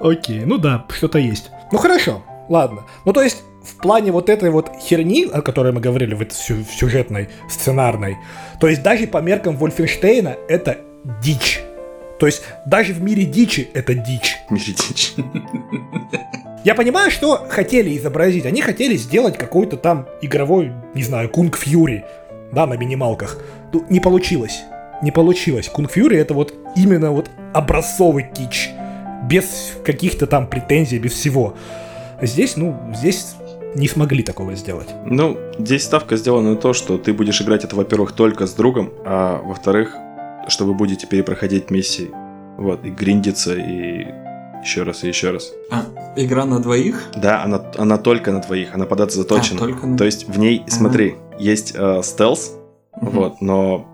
Окей, 0.01 0.43
ну 0.45 0.57
да, 0.57 0.85
что-то 0.89 1.19
есть. 1.19 1.51
Ну 1.71 1.77
хорошо, 1.77 2.21
ладно. 2.49 2.83
Ну 3.05 3.13
то 3.13 3.21
есть, 3.21 3.43
в 3.63 3.77
плане 3.81 4.11
вот 4.11 4.29
этой 4.29 4.49
вот 4.49 4.71
херни, 4.79 5.27
о 5.31 5.41
которой 5.41 5.71
мы 5.71 5.81
говорили 5.81 6.13
в 6.13 6.21
этой 6.21 6.33
сю- 6.33 6.65
сюжетной, 6.65 7.29
сценарной, 7.49 8.17
то 8.59 8.67
есть 8.67 8.81
даже 8.83 9.07
по 9.07 9.19
меркам 9.19 9.55
Вольфенштейна 9.55 10.35
это 10.47 10.77
дичь. 11.21 11.61
То 12.19 12.27
есть 12.27 12.43
даже 12.65 12.93
в 12.93 13.01
мире 13.01 13.23
дичи 13.23 13.69
это 13.73 13.95
дичь. 13.95 14.37
Меридич. 14.49 15.13
Я 16.63 16.75
понимаю, 16.75 17.09
что 17.09 17.47
хотели 17.49 17.97
изобразить. 17.97 18.45
Они 18.45 18.61
хотели 18.61 18.95
сделать 18.95 19.35
какой-то 19.35 19.77
там 19.77 20.07
игровой, 20.21 20.71
не 20.93 21.01
знаю, 21.01 21.29
Кунг 21.29 21.57
Фьюри, 21.57 22.05
да, 22.51 22.67
на 22.67 22.75
минималках. 22.75 23.39
Ну, 23.73 23.83
не 23.89 23.99
получилось. 23.99 24.61
Не 25.01 25.11
получилось. 25.11 25.67
Кунг 25.67 25.89
Фьюри 25.91 26.17
это 26.17 26.35
вот 26.35 26.53
именно 26.75 27.11
вот 27.11 27.31
образцовый 27.53 28.29
кич. 28.31 28.69
Без 29.27 29.73
каких-то 29.83 30.27
там 30.27 30.45
претензий, 30.45 30.99
без 30.99 31.13
всего. 31.13 31.55
Здесь, 32.21 32.55
ну, 32.55 32.77
здесь 32.95 33.33
не 33.75 33.87
смогли 33.87 34.23
такого 34.23 34.55
сделать. 34.55 34.89
Ну, 35.05 35.37
здесь 35.57 35.83
ставка 35.83 36.17
сделана 36.17 36.51
на 36.51 36.55
то, 36.57 36.73
что 36.73 36.97
ты 36.97 37.13
будешь 37.13 37.41
играть 37.41 37.63
это, 37.63 37.75
во-первых, 37.75 38.11
только 38.13 38.45
с 38.47 38.53
другом, 38.53 38.91
а 39.05 39.41
во-вторых, 39.43 39.95
что 40.47 40.65
вы 40.65 40.73
будете 40.73 41.07
перепроходить 41.07 41.69
миссии. 41.71 42.09
Вот, 42.57 42.85
и 42.85 42.89
гриндиться, 42.89 43.55
и 43.55 44.05
еще 44.63 44.83
раз, 44.83 45.03
и 45.03 45.07
еще 45.07 45.31
раз. 45.31 45.51
А, 45.71 45.83
игра 46.15 46.45
на 46.45 46.59
двоих? 46.59 47.07
Да, 47.15 47.43
она, 47.43 47.71
она 47.77 47.97
только 47.97 48.31
на 48.31 48.41
двоих, 48.41 48.75
она 48.75 48.85
податься 48.85 49.17
заточена. 49.17 49.57
А, 49.57 49.59
только 49.67 49.87
на- 49.87 49.97
То 49.97 50.03
есть 50.05 50.27
в 50.27 50.37
ней, 50.37 50.63
смотри, 50.67 51.15
есть 51.39 51.73
э, 51.75 52.01
стелс, 52.03 52.53
Мгм. 53.01 53.09
вот, 53.11 53.41
но 53.41 53.87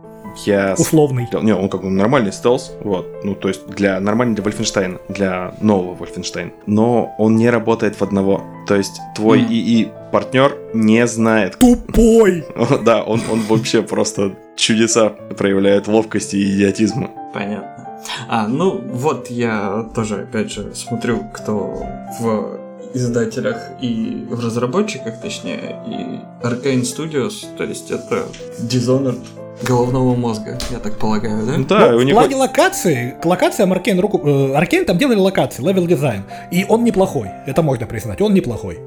я... 0.46 0.76
Условный. 0.78 1.28
Не, 1.42 1.56
он 1.56 1.70
как 1.70 1.82
бы 1.82 1.90
нормальный 1.90 2.32
стелс, 2.32 2.72
вот, 2.82 3.06
ну, 3.24 3.36
то 3.36 3.48
есть 3.48 3.68
для 3.68 4.00
нормальный 4.00 4.36
для 4.36 4.44
Вольфенштейна, 4.44 5.00
для 5.10 5.54
нового 5.62 5.96
Вольфенштейна. 5.96 6.52
Но 6.66 7.16
он 7.18 7.36
не 7.36 7.50
работает 7.50 7.96
в 7.96 8.02
одного. 8.02 8.44
То 8.68 8.76
есть 8.76 9.00
твой 9.16 9.42
Мгм. 9.42 9.52
ИИ 9.52 9.92
партнер 10.12 10.58
не 10.74 11.08
знает, 11.08 11.58
Тупой! 11.60 12.46
да, 12.86 13.04
он, 13.04 13.22
он 13.32 13.42
вообще 13.42 13.82
просто 13.82 14.36
чудеса 14.56 15.10
проявляет 15.38 15.88
ловкости 15.88 16.36
и 16.36 16.56
идиотизма. 16.56 17.10
Понятно. 17.34 18.00
А, 18.28 18.48
ну 18.48 18.80
вот 18.92 19.30
я 19.30 19.90
тоже, 19.96 20.22
опять 20.22 20.52
же, 20.52 20.74
смотрю, 20.76 21.24
кто 21.34 21.84
в 22.20 22.60
издателях 22.94 23.58
и 23.82 24.26
в 24.30 24.44
разработчиках, 24.44 25.20
точнее, 25.22 25.76
и 25.88 26.46
Arkane 26.46 26.82
Studios, 26.82 27.46
то 27.58 27.64
есть 27.64 27.92
это 27.92 28.26
Dishonored 28.62 29.20
головного 29.64 30.16
мозга, 30.16 30.58
я 30.72 30.80
так 30.80 30.98
полагаю, 30.98 31.46
да? 31.46 31.58
Ну 31.58 31.66
да, 31.66 31.92
Ну, 31.92 31.98
у 31.98 32.00
в 32.02 32.04
них... 32.04 32.14
плане 32.14 32.36
локации, 32.36 33.16
к 33.22 33.26
локациям 33.26 33.72
Arkane 33.74 34.00
руку... 34.00 34.22
э, 34.24 34.54
Arkane 34.54 34.86
там 34.86 34.98
делали 34.98 35.20
локации, 35.20 35.64
level 35.64 35.88
design. 35.88 36.24
И 36.52 36.66
он 36.68 36.84
неплохой, 36.84 37.30
это 37.46 37.62
можно 37.64 37.86
признать, 37.88 38.22
он 38.22 38.34
неплохой. 38.34 38.80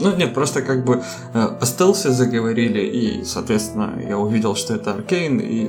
Ну 0.00 0.14
нет, 0.14 0.34
просто 0.34 0.62
как 0.62 0.84
бы 0.84 1.02
э, 1.34 1.48
о 1.60 1.66
стелсе 1.66 2.10
заговорили, 2.10 2.80
и, 2.80 3.24
соответственно, 3.24 3.94
я 4.06 4.18
увидел, 4.18 4.54
что 4.54 4.74
это 4.74 4.92
Аркейн, 4.92 5.38
и, 5.40 5.68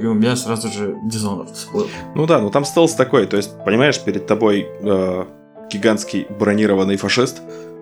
и 0.00 0.06
у 0.06 0.14
меня 0.14 0.36
сразу 0.36 0.68
же 0.68 0.94
Dishonored 1.10 1.52
всплыл. 1.52 1.88
Ну 2.14 2.26
да, 2.26 2.40
ну 2.40 2.50
там 2.50 2.64
стелс 2.64 2.94
такой, 2.94 3.26
то 3.26 3.36
есть, 3.36 3.50
понимаешь, 3.64 3.98
перед 4.00 4.26
тобой 4.26 4.68
э, 4.82 5.24
гигантский 5.70 6.26
бронированный 6.38 6.96
фашист, 6.96 7.40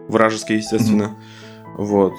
вражеский, 0.09 0.56
естественно, 0.56 1.16
вот. 1.76 2.12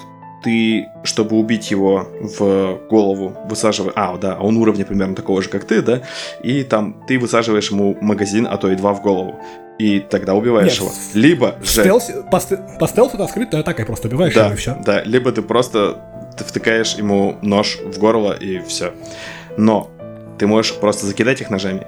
Ты, 0.44 0.88
чтобы 1.02 1.36
убить 1.36 1.70
его 1.70 2.06
в 2.20 2.78
голову, 2.88 3.36
высаживаешь... 3.48 3.94
А, 3.96 4.16
да, 4.16 4.36
он 4.38 4.56
уровня 4.56 4.84
примерно 4.84 5.14
такого 5.14 5.42
же, 5.42 5.48
как 5.48 5.64
ты, 5.64 5.82
да? 5.82 6.02
И 6.42 6.62
там 6.62 7.02
ты 7.08 7.18
высаживаешь 7.18 7.70
ему 7.70 7.96
магазин, 8.00 8.46
а 8.48 8.56
то 8.56 8.70
и 8.70 8.76
два 8.76 8.92
в 8.92 9.02
голову. 9.02 9.40
И 9.78 10.00
тогда 10.00 10.34
убиваешь 10.34 10.72
Нет, 10.72 10.80
его. 10.80 10.90
Либо 11.14 11.54
же... 11.62 11.82
стелсе- 11.82 12.22
по, 12.30 12.40
по 12.78 12.86
стелсу 12.86 13.16
это 13.16 13.26
скрытой 13.26 13.60
атакой 13.60 13.84
просто 13.84 14.08
убиваешь 14.08 14.34
Да, 14.34 14.44
его 14.46 14.54
и 14.54 14.56
все. 14.56 14.76
да, 14.84 15.02
либо 15.04 15.32
ты 15.32 15.42
просто 15.42 15.98
ты 16.38 16.44
втыкаешь 16.44 16.94
ему 16.94 17.36
нож 17.42 17.78
в 17.84 17.98
горло 17.98 18.32
и 18.32 18.58
все. 18.60 18.92
Но 19.56 19.90
ты 20.38 20.46
можешь 20.46 20.74
просто 20.74 21.06
закидать 21.06 21.40
их 21.40 21.50
ножами. 21.50 21.86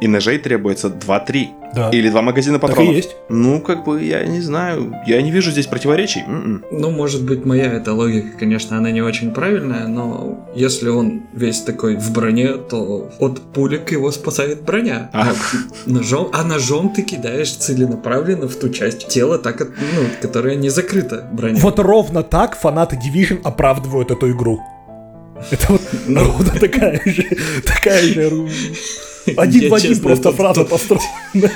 И 0.00 0.06
ножей 0.08 0.38
требуется 0.38 0.88
2-3. 0.88 1.48
Да. 1.74 1.90
Или 1.90 2.08
два 2.08 2.22
магазина 2.22 2.58
Так 2.58 2.70
и 2.70 2.72
патронов. 2.72 2.94
есть. 2.96 3.16
Ну, 3.28 3.60
как 3.60 3.84
бы, 3.84 4.02
я 4.02 4.24
не 4.24 4.40
знаю. 4.40 4.94
Я 5.06 5.20
не 5.20 5.30
вижу 5.30 5.50
здесь 5.50 5.66
противоречий. 5.66 6.20
М-м. 6.26 6.64
Ну, 6.70 6.90
может 6.90 7.22
быть, 7.24 7.44
моя 7.44 7.64
эта 7.74 7.92
логика, 7.92 8.38
конечно, 8.38 8.78
она 8.78 8.90
не 8.90 9.02
очень 9.02 9.32
правильная, 9.32 9.86
но 9.86 10.48
если 10.54 10.88
он 10.88 11.24
весь 11.34 11.60
такой 11.60 11.96
в 11.96 12.10
броне, 12.12 12.54
то 12.54 13.10
от 13.18 13.40
пулек 13.52 13.92
его 13.92 14.10
спасает 14.12 14.62
броня. 14.62 15.10
А. 15.12 15.32
Ножом, 15.84 16.30
а 16.32 16.42
ножом 16.42 16.88
ты 16.94 17.02
кидаешь 17.02 17.52
целенаправленно 17.52 18.48
в 18.48 18.56
ту 18.56 18.70
часть 18.70 19.08
тела, 19.08 19.38
так, 19.38 19.60
ну, 19.60 20.06
которая 20.22 20.54
не 20.54 20.70
закрыта 20.70 21.28
броней. 21.32 21.60
Вот 21.60 21.78
ровно 21.80 22.22
так 22.22 22.56
фанаты 22.58 22.96
Division 22.96 23.40
оправдывают 23.44 24.10
эту 24.10 24.30
игру. 24.30 24.58
Это 25.50 25.66
вот 25.72 25.82
Ну. 26.06 26.20
ровно 26.24 26.50
такая 26.58 27.00
же, 27.04 27.24
такая 27.64 28.02
же 28.02 28.48
один 29.36 29.62
Я, 29.62 29.70
в 29.70 29.74
один 29.74 29.90
честно, 29.90 30.04
просто 30.08 30.32
фраза 30.32 30.60
тут- 30.60 30.70
построена. 30.70 31.04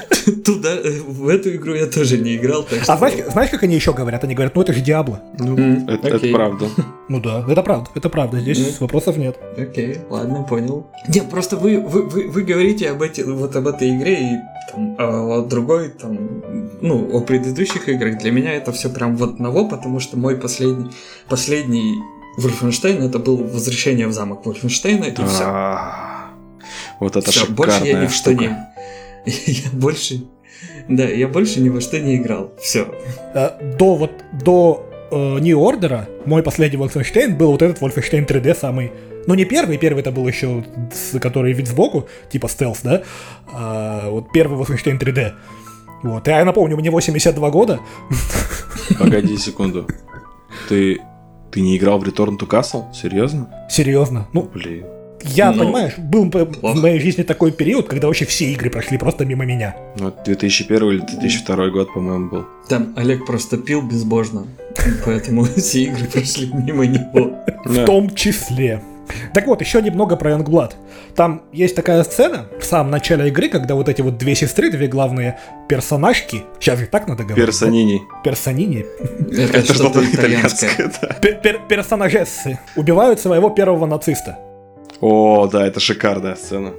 Туда, 0.44 0.74
э, 0.74 1.00
в 1.06 1.28
эту 1.28 1.54
игру 1.56 1.74
я 1.74 1.86
тоже 1.86 2.18
не 2.18 2.36
играл, 2.36 2.62
так 2.62 2.82
что... 2.82 2.92
А 2.92 2.96
знаешь, 2.96 3.14
знаешь, 3.32 3.50
как 3.50 3.62
они 3.62 3.74
еще 3.74 3.92
говорят? 3.92 4.22
Они 4.24 4.34
говорят, 4.34 4.54
ну 4.54 4.62
это 4.62 4.72
же 4.72 4.80
Диабло. 4.80 5.20
Ну, 5.38 5.56
М, 5.56 5.88
это, 5.88 6.08
это 6.08 6.28
правда. 6.32 6.66
Ну 7.08 7.20
да, 7.20 7.44
это 7.46 7.62
правда, 7.62 7.90
это 7.94 8.08
правда, 8.08 8.40
здесь 8.40 8.58
Мгм. 8.58 8.74
вопросов 8.80 9.16
нет. 9.18 9.36
Окей, 9.58 9.98
ладно, 10.08 10.44
понял. 10.48 10.86
Нет, 11.08 11.28
просто 11.28 11.56
вы, 11.56 11.78
вы, 11.78 12.02
вы, 12.08 12.28
вы 12.28 12.42
говорите 12.42 12.88
об, 12.90 13.02
эти, 13.02 13.20
вот 13.20 13.54
об 13.56 13.66
этой 13.66 13.94
игре 13.96 14.20
и 14.22 14.36
там, 14.72 14.96
а 14.98 15.38
о 15.38 15.42
другой, 15.42 15.90
там, 15.90 16.42
ну, 16.80 17.10
о 17.12 17.20
предыдущих 17.20 17.88
играх. 17.88 18.18
Для 18.18 18.30
меня 18.30 18.52
это 18.54 18.72
все 18.72 18.88
прям 18.88 19.16
в 19.16 19.24
одного, 19.24 19.68
потому 19.68 20.00
что 20.00 20.16
мой 20.16 20.36
последний, 20.36 20.90
последний 21.28 21.96
Вольфенштейн 22.38 23.02
это 23.02 23.18
был 23.18 23.36
возвращение 23.36 24.06
в 24.06 24.12
замок 24.12 24.46
Вольфенштейна, 24.46 25.04
и 25.04 25.14
все. 25.26 25.44
Вот 27.00 27.16
это 27.16 27.30
Все, 27.30 27.46
больше 27.46 27.84
я 27.84 28.00
ни 28.00 28.06
в 28.06 28.12
что 28.14 28.32
не... 28.32 28.46
Я 29.26 29.70
больше... 29.72 30.24
Да, 30.88 31.04
я 31.04 31.28
больше 31.28 31.60
ни 31.60 31.68
во 31.68 31.80
что 31.80 31.98
не 32.00 32.16
играл. 32.16 32.52
Все. 32.60 32.86
Э, 33.34 33.50
До 33.78 33.94
вот, 33.94 34.10
до 34.32 34.84
э, 35.12 35.38
New 35.40 35.58
Order 35.60 36.08
мой 36.26 36.42
последний 36.42 36.78
Wolfenstein 36.78 37.36
был 37.36 37.52
вот 37.52 37.62
этот 37.62 37.80
Wolfenstein 37.80 38.26
3D 38.26 38.54
самый... 38.56 38.92
Ну 39.26 39.34
не 39.34 39.44
первый, 39.44 39.78
первый 39.78 40.00
это 40.00 40.10
был 40.10 40.26
еще, 40.26 40.64
с- 40.92 41.18
который 41.20 41.52
вид 41.52 41.68
сбоку, 41.68 42.08
типа 42.30 42.48
стелс, 42.48 42.80
да? 42.82 43.02
А, 43.52 44.10
вот 44.10 44.32
первый 44.32 44.58
Wolfenstein 44.58 44.98
3D. 44.98 45.32
Вот, 46.02 46.26
я 46.26 46.44
напомню, 46.44 46.76
мне 46.76 46.90
82 46.90 47.50
года. 47.50 47.78
Погоди 48.98 49.36
секунду. 49.36 49.86
Ты, 50.68 51.00
ты 51.52 51.60
не 51.60 51.76
играл 51.76 52.00
в 52.00 52.02
Return 52.02 52.36
to 52.38 52.48
Castle? 52.48 52.92
Серьезно? 52.92 53.48
Серьезно. 53.70 54.26
Ну, 54.32 54.42
Блин. 54.52 54.84
Я, 55.24 55.52
Ну, 55.52 55.64
понимаешь, 55.64 55.94
был 55.98 56.30
плохо. 56.30 56.76
в 56.76 56.82
моей 56.82 57.00
жизни 57.00 57.22
такой 57.22 57.52
период, 57.52 57.88
когда 57.88 58.06
вообще 58.06 58.24
все 58.24 58.46
игры 58.52 58.70
прошли 58.70 58.98
просто 58.98 59.24
мимо 59.24 59.44
меня. 59.44 59.74
Ну, 59.98 60.08
это 60.08 60.22
2001 60.24 60.88
или 60.90 60.98
2002 61.00 61.68
год, 61.70 61.92
по-моему, 61.94 62.28
был. 62.30 62.44
Там 62.68 62.92
Олег 62.96 63.26
просто 63.26 63.56
пил 63.58 63.82
безбожно, 63.82 64.46
поэтому 65.04 65.44
все 65.56 65.84
игры 65.84 66.04
прошли 66.06 66.50
мимо 66.52 66.86
него. 66.86 67.38
В 67.64 67.84
том 67.84 68.14
числе. 68.14 68.82
Так 69.34 69.46
вот, 69.46 69.60
еще 69.60 69.82
немного 69.82 70.16
про 70.16 70.30
Youngblood. 70.32 70.72
Там 71.16 71.42
есть 71.52 71.74
такая 71.74 72.02
сцена 72.04 72.46
в 72.58 72.64
самом 72.64 72.90
начале 72.92 73.28
игры, 73.28 73.48
когда 73.48 73.74
вот 73.74 73.88
эти 73.88 74.00
вот 74.00 74.16
две 74.16 74.34
сестры, 74.34 74.70
две 74.70 74.86
главные 74.86 75.38
персонажки, 75.68 76.44
сейчас 76.60 76.78
же 76.78 76.86
так 76.86 77.08
надо 77.08 77.24
говорить. 77.24 77.44
Персонини. 77.44 77.98
да? 77.98 78.20
Персонини. 78.30 78.86
Это, 79.36 79.74
что-то 79.74 80.02
итальянское. 80.04 80.90
да. 81.02 81.08
Пер- 81.20 81.42
пер- 81.42 81.60
персонажессы 81.68 82.58
убивают 82.76 83.20
своего 83.20 83.50
первого 83.50 83.86
нациста. 83.86 84.38
О, 85.02 85.46
да, 85.52 85.66
это 85.66 85.80
шикарная 85.80 86.36
сцена. 86.36 86.72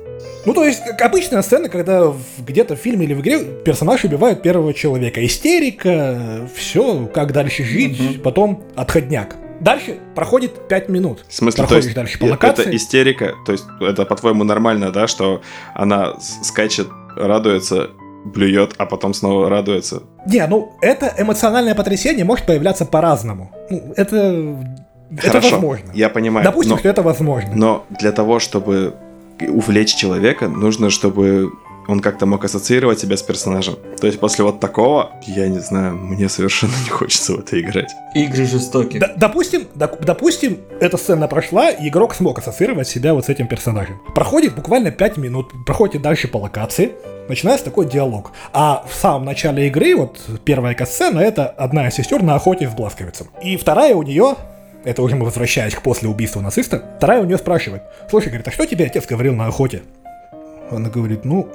Ну, 0.45 0.53
то 0.53 0.63
есть, 0.65 0.81
обычная 0.99 1.41
сцена, 1.41 1.69
когда 1.69 2.05
в- 2.07 2.17
где-то 2.39 2.75
в 2.75 2.79
фильме 2.79 3.05
или 3.05 3.13
в 3.13 3.21
игре 3.21 3.39
персонаж 3.63 4.03
убивает 4.05 4.41
первого 4.41 4.73
человека. 4.73 5.23
Истерика, 5.25 6.47
все, 6.55 7.05
как 7.13 7.31
дальше 7.33 7.63
жить, 7.63 7.99
Мгм. 7.99 8.21
потом 8.21 8.63
отходняк. 8.75 9.35
Дальше 9.59 9.97
проходит 10.15 10.67
5 10.67 10.89
минут. 10.89 11.23
В 11.27 11.33
смысле, 11.33 11.57
то 11.57 11.63
Проходишь 11.63 11.83
есть 11.85 11.95
дальше 11.95 12.19
по 12.19 12.25
э- 12.25 12.31
локации. 12.31 12.61
это 12.63 12.75
истерика, 12.75 13.33
то 13.45 13.51
есть 13.51 13.65
это, 13.79 14.03
по-твоему, 14.05 14.43
нормально, 14.43 14.91
да, 14.91 15.07
что 15.07 15.41
она 15.73 16.15
скачет, 16.19 16.87
радуется, 17.15 17.89
блюет, 18.25 18.73
а 18.77 18.85
потом 18.85 19.13
снова 19.13 19.49
радуется. 19.49 20.03
Не, 20.25 20.45
ну 20.47 20.73
это 20.81 21.13
эмоциональное 21.17 21.75
потрясение 21.75 22.25
может 22.25 22.45
появляться 22.45 22.85
по-разному. 22.85 23.51
Ну, 23.69 23.93
это, 23.95 24.57
это 25.17 25.27
Хорошо, 25.29 25.51
возможно. 25.55 25.91
я 25.93 26.09
понимаю. 26.09 26.43
Допустим, 26.43 26.73
но, 26.73 26.77
что 26.79 26.89
это 26.89 27.01
возможно. 27.01 27.51
но 27.55 27.85
для 27.99 28.11
того, 28.11 28.39
чтобы 28.39 28.93
увлечь 29.47 29.95
человека, 29.95 30.47
нужно, 30.47 30.89
чтобы 30.89 31.51
он 31.85 31.99
как-то 31.99 32.25
мог 32.25 32.45
ассоциировать 32.45 32.99
себя 32.99 33.17
с 33.17 33.21
персонажем. 33.21 33.75
То 33.99 34.07
есть 34.07 34.17
после 34.17 34.45
вот 34.45 34.61
такого, 34.61 35.11
я 35.25 35.49
не 35.49 35.59
знаю, 35.59 35.95
мне 35.95 36.29
совершенно 36.29 36.71
не 36.85 36.89
хочется 36.89 37.33
в 37.33 37.39
это 37.39 37.59
играть. 37.59 37.91
Игры 38.15 38.45
жестокие. 38.45 39.01
Д- 39.01 39.13
допустим, 39.17 39.67
доп- 39.75 40.01
допустим, 40.01 40.59
эта 40.79 40.95
сцена 40.95 41.27
прошла, 41.27 41.69
и 41.71 41.89
игрок 41.89 42.15
смог 42.15 42.39
ассоциировать 42.39 42.87
себя 42.87 43.13
вот 43.13 43.25
с 43.25 43.29
этим 43.29 43.47
персонажем. 43.47 43.99
Проходит 44.15 44.55
буквально 44.55 44.91
5 44.91 45.17
минут, 45.17 45.51
проходит 45.65 46.01
дальше 46.01 46.29
по 46.29 46.37
локации, 46.37 46.93
начинается 47.27 47.65
такой 47.65 47.85
диалог. 47.89 48.31
А 48.53 48.85
в 48.89 48.93
самом 48.95 49.25
начале 49.25 49.67
игры, 49.67 49.93
вот 49.97 50.19
первая 50.45 50.75
касцена, 50.75 51.19
это 51.19 51.47
одна 51.47 51.89
из 51.89 51.95
сестер 51.95 52.23
на 52.23 52.35
охоте 52.35 52.69
с 52.69 52.71
Бласковицем. 52.73 53.27
И 53.43 53.57
вторая 53.57 53.93
у 53.93 54.03
нее 54.03 54.35
это 54.83 55.01
уже 55.01 55.15
мы 55.15 55.25
возвращаясь 55.25 55.75
к 55.75 55.81
после 55.81 56.09
убийства 56.09 56.41
нациста, 56.41 56.83
вторая 56.97 57.21
у 57.21 57.25
нее 57.25 57.37
спрашивает, 57.37 57.83
слушай, 58.09 58.27
говорит, 58.27 58.47
а 58.47 58.51
что 58.51 58.65
тебе 58.65 58.85
отец 58.85 59.05
говорил 59.05 59.33
на 59.35 59.47
охоте? 59.47 59.83
Она 60.71 60.89
говорит, 60.89 61.25
ну, 61.25 61.49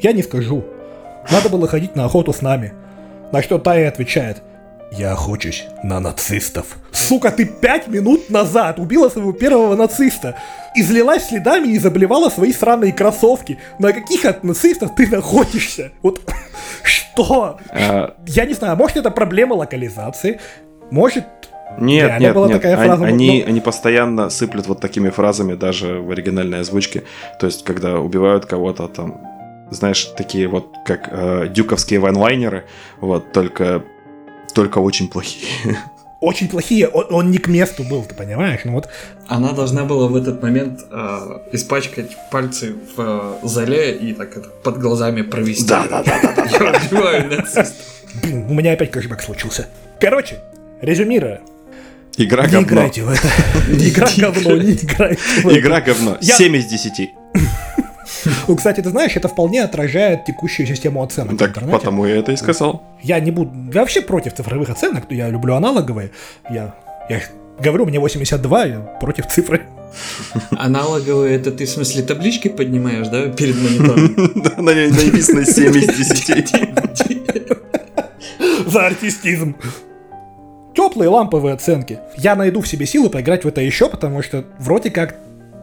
я 0.00 0.12
не 0.12 0.22
скажу. 0.22 0.64
Надо 1.30 1.48
было 1.48 1.68
ходить 1.68 1.96
на 1.96 2.04
охоту 2.04 2.32
с 2.32 2.42
нами. 2.42 2.72
На 3.32 3.42
что 3.42 3.58
та 3.58 3.78
и 3.78 3.84
отвечает, 3.84 4.42
я 4.90 5.12
охочусь 5.12 5.66
на 5.84 6.00
нацистов. 6.00 6.78
Сука, 6.90 7.30
ты 7.30 7.44
пять 7.44 7.86
минут 7.86 8.28
назад 8.28 8.80
убила 8.80 9.08
своего 9.08 9.32
первого 9.32 9.76
нациста. 9.76 10.36
Излилась 10.74 11.28
следами 11.28 11.68
и 11.68 11.78
заблевала 11.78 12.28
свои 12.28 12.52
сраные 12.52 12.92
кроссовки. 12.92 13.58
На 13.78 13.92
каких 13.92 14.24
от 14.24 14.42
нацистов 14.42 14.94
ты 14.96 15.06
находишься? 15.08 15.92
Вот 16.02 16.20
что? 16.82 17.58
А, 17.70 18.16
Я 18.26 18.46
не 18.46 18.54
знаю, 18.54 18.76
может 18.76 18.96
это 18.96 19.10
проблема 19.10 19.54
локализации, 19.54 20.40
может 20.90 21.24
Нет, 21.78 22.06
Реально 22.08 22.22
нет, 22.22 22.34
была 22.34 22.46
нет. 22.48 22.56
такая 22.56 22.76
Они- 22.76 22.86
фраза, 22.88 23.04
Они, 23.04 23.42
ну- 23.44 23.50
они 23.50 23.60
постоянно 23.60 24.30
сыплют 24.30 24.66
вот 24.66 24.80
такими 24.80 25.10
фразами 25.10 25.54
даже 25.54 26.00
в 26.00 26.10
оригинальной 26.10 26.60
озвучке. 26.60 27.04
То 27.38 27.46
есть, 27.46 27.64
когда 27.64 27.98
убивают 28.00 28.46
кого-то 28.46 28.88
там, 28.88 29.20
знаешь, 29.70 30.04
такие 30.16 30.48
вот 30.48 30.74
как 30.84 31.08
э, 31.10 31.48
дюковские 31.48 32.00
ванлайнеры, 32.00 32.64
вот, 33.00 33.32
только, 33.32 33.82
только 34.54 34.78
очень 34.78 35.08
плохие. 35.08 35.46
очень 36.20 36.48
плохие, 36.48 36.88
он, 36.88 37.06
он 37.10 37.30
не 37.30 37.38
к 37.38 37.48
месту 37.48 37.82
был, 37.84 38.02
ты 38.04 38.14
понимаешь? 38.14 38.60
Ну 38.64 38.72
вот 38.72 38.88
Она 39.26 39.52
должна 39.52 39.84
была 39.84 40.06
в 40.08 40.16
этот 40.16 40.42
момент 40.42 40.80
э, 40.90 41.18
испачкать 41.52 42.16
пальцы 42.30 42.74
в 42.96 43.00
э, 43.42 43.46
зале 43.46 43.96
и 43.96 44.12
так 44.12 44.36
это 44.36 44.48
под 44.48 44.78
глазами 44.78 45.22
провести. 45.22 45.66
Да, 45.68 45.86
да, 45.88 46.02
да, 46.02 46.20
да, 46.36 46.44
Я 46.50 46.80
убиваю 46.86 47.28
нацистов. 47.30 47.86
Блин, 48.22 48.46
у 48.50 48.54
меня 48.54 48.72
опять 48.72 48.90
кэшбэк 48.90 49.22
случился. 49.22 49.68
Короче, 50.00 50.40
резюмируя. 50.80 51.40
Игра 52.16 52.44
Не 52.46 52.52
говно. 52.52 52.66
играйте 52.68 53.02
в 53.02 53.08
это. 53.08 53.28
Игра 53.70 54.08
говно, 54.16 54.56
не 54.56 54.72
играйте 54.72 55.20
в 55.42 55.46
это. 55.46 55.58
Игра 55.58 55.80
говно. 55.80 56.18
Я- 56.20 56.36
7 56.36 56.56
из 56.56 56.66
10. 56.66 57.10
Ну, 58.48 58.56
кстати, 58.56 58.80
ты 58.82 58.90
знаешь, 58.90 59.16
это 59.16 59.28
вполне 59.28 59.62
отражает 59.62 60.24
текущую 60.26 60.66
систему 60.66 61.02
оценок 61.02 61.34
в 61.34 61.36
Так 61.38 61.50
интернете. 61.50 61.78
потому 61.78 62.04
я 62.06 62.16
это 62.16 62.32
и 62.32 62.36
сказал. 62.36 62.82
Я 63.02 63.18
не 63.20 63.30
буду... 63.30 63.50
Я 63.72 63.80
вообще 63.80 64.02
против 64.02 64.34
цифровых 64.34 64.68
оценок, 64.68 65.04
я 65.10 65.30
люблю 65.30 65.54
аналоговые. 65.54 66.10
Я, 66.50 66.74
я 67.08 67.22
говорю, 67.58 67.86
мне 67.86 67.98
82, 67.98 68.64
я 68.66 68.78
против 69.00 69.26
цифры. 69.28 69.62
Аналоговые, 70.50 71.36
это 71.36 71.50
ты 71.50 71.64
в 71.64 71.70
смысле 71.70 72.02
таблички 72.02 72.48
поднимаешь, 72.48 73.08
да, 73.08 73.28
перед 73.28 73.56
монитором? 73.56 74.32
Да, 74.42 74.62
на 74.62 74.74
ней 74.74 74.88
написано 74.90 75.44
7 75.46 75.76
из 75.76 75.86
10. 75.86 76.52
За 78.66 78.86
артистизм. 78.86 79.56
Теплые 80.74 81.08
ламповые 81.08 81.54
оценки. 81.54 81.98
Я 82.16 82.36
найду 82.36 82.60
в 82.60 82.68
себе 82.68 82.86
силы 82.86 83.10
поиграть 83.10 83.44
в 83.44 83.48
это 83.48 83.60
еще, 83.60 83.88
потому 83.88 84.22
что 84.22 84.44
вроде 84.58 84.90
как... 84.90 85.16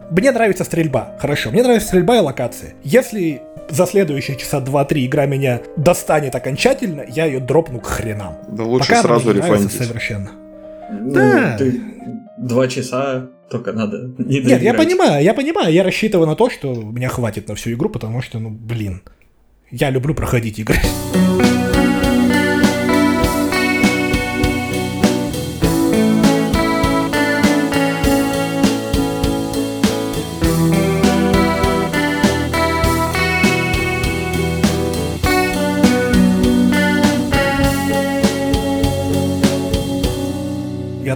Мне 0.10 0.32
нравится 0.32 0.64
стрельба. 0.64 1.16
Хорошо, 1.20 1.52
мне 1.52 1.64
нравится 1.64 1.88
стрельба 1.90 2.18
и 2.18 2.20
локации. 2.22 2.76
Если 2.84 3.42
за 3.70 3.86
следующие 3.86 4.38
часа 4.38 4.60
2-3 4.60 5.06
игра 5.06 5.26
меня 5.26 5.62
достанет 5.76 6.36
окончательно, 6.36 7.04
я 7.08 7.26
ее 7.26 7.40
дропну 7.40 7.80
к 7.80 7.88
хренам. 7.88 8.38
Да 8.48 8.64
лучше 8.64 8.90
Пока 8.90 9.02
сразу 9.02 9.34
рефандить. 9.34 9.72
совершенно. 9.72 10.32
Ну, 10.90 11.14
Да. 11.14 11.58
ты 11.58 11.82
два 12.38 12.68
часа 12.68 13.28
только 13.50 13.74
надо 13.74 14.12
не 14.18 14.40
Нет, 14.40 14.62
я 14.62 14.74
понимаю, 14.74 15.24
я 15.24 15.34
понимаю, 15.34 15.74
я 15.74 15.84
рассчитываю 15.84 16.28
на 16.28 16.36
то, 16.36 16.50
что 16.50 16.74
меня 16.74 17.10
хватит 17.10 17.48
на 17.48 17.56
всю 17.56 17.74
игру, 17.74 17.90
потому 17.90 18.22
что, 18.22 18.40
ну, 18.40 18.50
блин, 18.50 19.02
я 19.72 19.90
люблю 19.90 20.14
проходить 20.14 20.60
игры. 20.60 20.78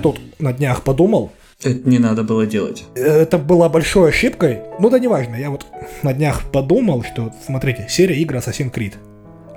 Тут 0.02 0.20
на 0.40 0.52
днях 0.54 0.84
подумал, 0.84 1.32
Это 1.64 1.74
не 1.90 2.00
надо 2.00 2.24
было 2.24 2.46
делать. 2.46 2.84
это 2.96 3.38
была 3.38 3.70
большой 3.70 4.10
ошибкой. 4.10 4.60
Ну 4.80 4.90
да 4.90 5.00
неважно, 5.00 5.36
я 5.36 5.50
вот 5.50 5.66
на 6.04 6.14
днях 6.14 6.44
подумал, 6.52 7.04
что, 7.04 7.32
смотрите, 7.46 7.86
серия 7.90 8.16
игр 8.18 8.36
Assassin's 8.36 8.72
Creed. 8.74 8.94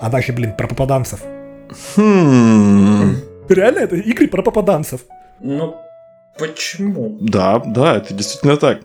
Она 0.01 0.21
же, 0.21 0.33
блин, 0.33 0.53
про 0.57 0.67
попаданцев. 0.69 1.21
Хм. 1.97 3.17
Реально, 3.49 3.79
это 3.81 3.97
игры 3.97 4.29
про 4.29 4.43
попаданцев. 4.43 5.01
Ну, 5.41 5.77
почему? 6.39 7.17
Да, 7.21 7.59
да, 7.59 7.97
это 7.97 8.15
действительно 8.15 8.57
так. 8.57 8.81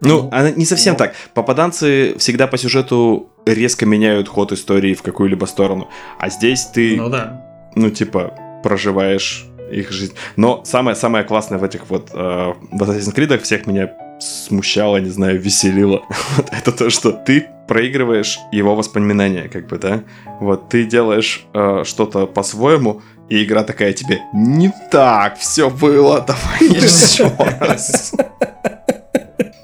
Ну, 0.00 0.22
Ну, 0.22 0.28
она 0.30 0.50
не 0.52 0.64
совсем 0.64 0.94
ну. 0.94 0.98
так. 0.98 1.14
Попаданцы 1.34 2.14
всегда 2.18 2.46
по 2.46 2.56
сюжету 2.56 3.30
резко 3.46 3.84
меняют 3.86 4.28
ход 4.28 4.52
истории 4.52 4.94
в 4.94 5.02
какую-либо 5.02 5.46
сторону. 5.46 5.88
А 6.18 6.28
здесь 6.28 6.66
ты, 6.66 6.96
Ну 6.96 7.08
да. 7.08 7.44
ну, 7.74 7.90
типа, 7.90 8.32
проживаешь 8.62 9.46
их 9.70 9.90
жизнь. 9.90 10.14
Но 10.36 10.62
самое-самое 10.64 11.24
классное 11.24 11.58
в 11.58 11.64
этих 11.64 11.88
вот 11.88 12.10
э, 12.12 12.52
в 12.72 12.82
Assassin's 12.82 13.14
Creed 13.14 13.38
всех 13.42 13.66
меня 13.66 13.90
смущало, 14.20 14.98
не 14.98 15.10
знаю, 15.10 15.40
веселило. 15.40 16.02
Вот 16.36 16.48
это 16.52 16.72
то, 16.72 16.90
что 16.90 17.12
ты 17.12 17.46
проигрываешь 17.66 18.38
его 18.52 18.74
воспоминания, 18.74 19.48
как 19.48 19.68
бы, 19.68 19.78
да? 19.78 20.02
Вот 20.40 20.68
ты 20.68 20.84
делаешь 20.84 21.46
э, 21.54 21.82
что-то 21.84 22.26
по-своему, 22.26 23.02
и 23.28 23.44
игра 23.44 23.62
такая 23.62 23.92
тебе 23.92 24.20
не 24.32 24.72
так 24.90 25.38
все 25.38 25.70
было, 25.70 26.20
давай 26.26 26.76
еще 26.82 27.30
раз. 27.60 28.14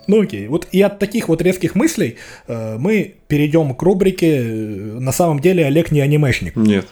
Ну 0.06 0.20
окей, 0.20 0.48
вот 0.48 0.68
и 0.70 0.82
от 0.82 0.98
таких 0.98 1.28
вот 1.28 1.40
резких 1.40 1.74
мыслей 1.74 2.18
э, 2.46 2.76
мы 2.78 3.14
перейдем 3.26 3.74
к 3.74 3.82
рубрике 3.82 4.36
э, 4.36 4.42
«На 5.00 5.12
самом 5.12 5.40
деле 5.40 5.64
Олег 5.64 5.90
не 5.90 6.00
анимешник». 6.00 6.56
Нет. 6.56 6.86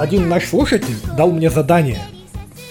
Один 0.00 0.30
наш 0.30 0.48
слушатель 0.48 0.96
дал 1.14 1.30
мне 1.30 1.50
задание. 1.50 2.00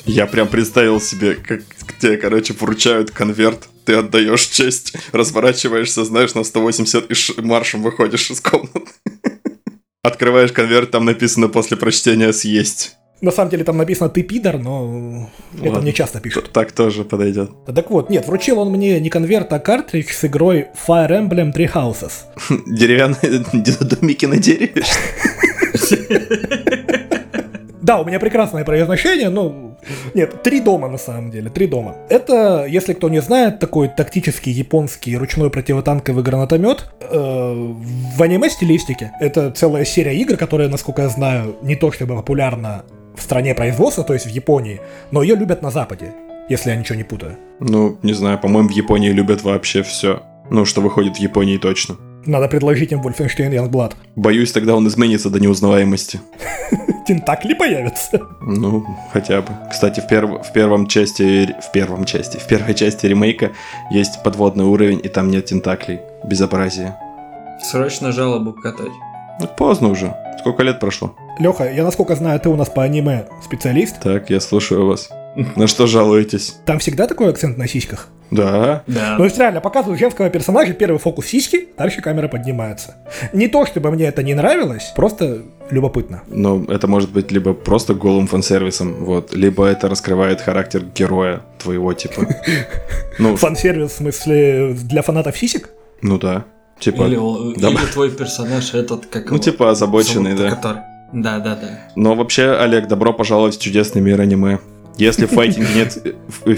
Я 0.05 0.25
прям 0.25 0.47
представил 0.47 0.99
себе, 0.99 1.35
как 1.35 1.61
тебе, 1.99 2.17
короче, 2.17 2.55
вручают 2.55 3.11
конверт, 3.11 3.69
ты 3.85 3.93
отдаешь 3.93 4.47
честь, 4.47 4.95
разворачиваешься, 5.11 6.03
знаешь, 6.05 6.33
на 6.33 6.43
180 6.43 7.37
и 7.37 7.41
маршем 7.43 7.83
выходишь 7.83 8.31
из 8.31 8.41
комнаты. 8.41 8.81
Открываешь 10.03 10.51
конверт, 10.51 10.89
там 10.89 11.05
написано 11.05 11.49
после 11.49 11.77
прочтения 11.77 12.33
съесть. 12.33 12.95
На 13.21 13.29
самом 13.29 13.51
деле 13.51 13.63
там 13.63 13.77
написано 13.77 14.09
«ты 14.09 14.23
пидор», 14.23 14.57
но 14.57 15.29
это 15.53 15.65
Ладно. 15.65 15.81
мне 15.81 15.93
часто 15.93 16.19
пишут. 16.21 16.49
Так 16.51 16.71
тоже 16.71 17.03
подойдет. 17.03 17.51
Так 17.67 17.91
вот, 17.91 18.09
нет, 18.09 18.25
вручил 18.25 18.57
он 18.57 18.71
мне 18.71 18.99
не 18.99 19.11
конверт, 19.11 19.53
а 19.53 19.59
картридж 19.59 20.13
с 20.13 20.25
игрой 20.25 20.69
Fire 20.87 21.11
Emblem 21.11 21.53
Three 21.53 21.71
Houses. 21.71 22.11
Деревянные 22.65 23.45
домики 23.81 24.25
на 24.25 24.37
дереве. 24.37 24.83
Да, 27.89 27.99
у 27.99 28.05
меня 28.05 28.19
прекрасное 28.19 28.63
произношение, 28.63 29.29
ну, 29.29 29.75
нет, 30.13 30.43
три 30.43 30.59
дома 30.59 30.87
на 30.89 30.99
самом 30.99 31.31
деле, 31.31 31.49
три 31.49 31.65
дома. 31.65 31.95
Это, 32.07 32.67
если 32.69 32.93
кто 32.93 33.09
не 33.09 33.19
знает, 33.19 33.57
такой 33.57 33.87
тактический 33.87 34.51
японский 34.51 35.17
ручной 35.17 35.49
противотанковый 35.49 36.23
гранатомет 36.23 36.85
э, 36.99 37.73
в 38.15 38.21
аниме-стилистике. 38.21 39.13
Это 39.19 39.49
целая 39.49 39.85
серия 39.85 40.15
игр, 40.21 40.37
которая, 40.37 40.69
насколько 40.69 41.01
я 41.01 41.09
знаю, 41.09 41.55
не 41.63 41.75
то 41.75 41.91
чтобы 41.91 42.15
популярна 42.15 42.83
в 43.15 43.23
стране 43.23 43.55
производства, 43.55 44.03
то 44.03 44.13
есть 44.13 44.27
в 44.27 44.29
Японии, 44.29 44.81
но 45.09 45.23
ее 45.23 45.35
любят 45.35 45.63
на 45.63 45.71
Западе, 45.71 46.13
если 46.47 46.69
я 46.69 46.75
ничего 46.75 46.95
не 46.95 47.03
путаю. 47.03 47.37
Ну, 47.59 47.97
не 48.03 48.13
знаю, 48.13 48.37
по-моему, 48.37 48.69
в 48.69 48.73
Японии 48.73 49.09
любят 49.09 49.41
вообще 49.41 49.81
все. 49.81 50.21
Ну, 50.51 50.63
что 50.63 50.81
выходит 50.81 51.17
в 51.17 51.19
Японии 51.19 51.57
точно. 51.57 51.95
Надо 52.25 52.47
предложить 52.47 52.91
им 52.91 53.01
Wolfenstein 53.01 53.51
Youngblood. 53.51 53.93
Боюсь, 54.15 54.51
тогда 54.51 54.75
он 54.75 54.87
изменится 54.87 55.29
до 55.29 55.39
неузнаваемости. 55.39 56.19
Тентакли 57.07 57.53
появятся. 57.53 58.19
Ну, 58.41 58.85
хотя 59.11 59.41
бы. 59.41 59.47
Кстати, 59.71 59.99
в, 60.01 60.07
перв- 60.11 60.43
в 60.43 60.53
первом 60.53 60.87
части, 60.87 61.55
в 61.61 61.71
первом 61.71 62.05
части, 62.05 62.37
в 62.37 62.45
первой 62.45 62.75
части 62.75 63.05
ремейка 63.07 63.51
есть 63.89 64.21
подводный 64.23 64.65
уровень, 64.65 64.99
и 65.03 65.07
там 65.07 65.31
нет 65.31 65.45
тентаклей. 65.45 66.01
Безобразие. 66.23 66.95
Срочно 67.63 68.11
жалобу 68.11 68.53
катать. 68.53 68.91
Ну, 69.39 69.47
поздно 69.57 69.87
уже. 69.89 70.13
Сколько 70.39 70.63
лет 70.63 70.79
прошло? 70.79 71.15
Леха, 71.39 71.71
я 71.71 71.83
насколько 71.83 72.15
знаю, 72.15 72.39
ты 72.39 72.49
у 72.49 72.55
нас 72.55 72.69
по 72.69 72.83
аниме 72.83 73.27
специалист. 73.43 73.99
Так, 74.01 74.29
я 74.29 74.39
слушаю 74.39 74.85
вас. 74.85 75.09
На 75.55 75.67
что 75.67 75.87
жалуетесь? 75.87 76.57
Там 76.65 76.79
всегда 76.79 77.07
такой 77.07 77.29
акцент 77.29 77.57
на 77.57 77.67
сиськах. 77.67 78.09
Да. 78.31 78.83
Да. 78.87 79.11
Ну, 79.11 79.17
то 79.17 79.23
есть 79.25 79.37
реально 79.37 79.61
показывают 79.61 79.99
женского 79.99 80.29
персонажа, 80.29 80.73
первый 80.73 80.99
фокус 80.99 81.25
сиськи, 81.27 81.69
дальше 81.77 82.01
камера 82.01 82.27
поднимается. 82.27 82.95
Не 83.33 83.47
то, 83.47 83.65
чтобы 83.65 83.91
мне 83.91 84.05
это 84.05 84.23
не 84.23 84.33
нравилось, 84.33 84.91
просто 84.95 85.41
любопытно. 85.71 86.21
Но 86.27 86.63
это 86.67 86.87
может 86.87 87.11
быть 87.11 87.31
либо 87.31 87.53
просто 87.53 87.93
голым 87.93 88.27
фан-сервисом, 88.27 89.03
вот, 89.05 89.33
либо 89.33 89.65
это 89.65 89.87
раскрывает 89.89 90.41
характер 90.41 90.83
героя 90.95 91.41
твоего, 91.57 91.93
типа. 91.93 92.27
Ну, 93.19 93.35
Фан-сервис, 93.35 93.91
в 93.91 93.95
смысле, 93.97 94.73
для 94.73 95.01
фанатов 95.01 95.37
сисек? 95.37 95.69
ну 96.01 96.17
да. 96.17 96.45
Типа, 96.79 97.03
Или, 97.03 97.59
да. 97.59 97.67
или 97.69 97.91
твой 97.91 98.09
персонаж 98.09 98.73
этот, 98.73 99.07
как 99.07 99.25
ну 99.25 99.33
его, 99.35 99.43
типа 99.43 99.69
озабоченный, 99.71 100.33
да. 100.33 100.49
который- 100.51 100.81
Да, 101.11 101.39
да, 101.39 101.55
да. 101.55 101.67
Но 101.97 102.15
вообще, 102.15 102.51
Олег, 102.51 102.87
добро 102.87 103.11
пожаловать 103.11 103.57
в 103.57 103.61
чудесный 103.61 104.01
мир 104.01 104.21
аниме. 104.21 104.59
Если 104.99 105.27
в 105.27 105.29
файтинге 105.29 105.69
нет 105.75 105.97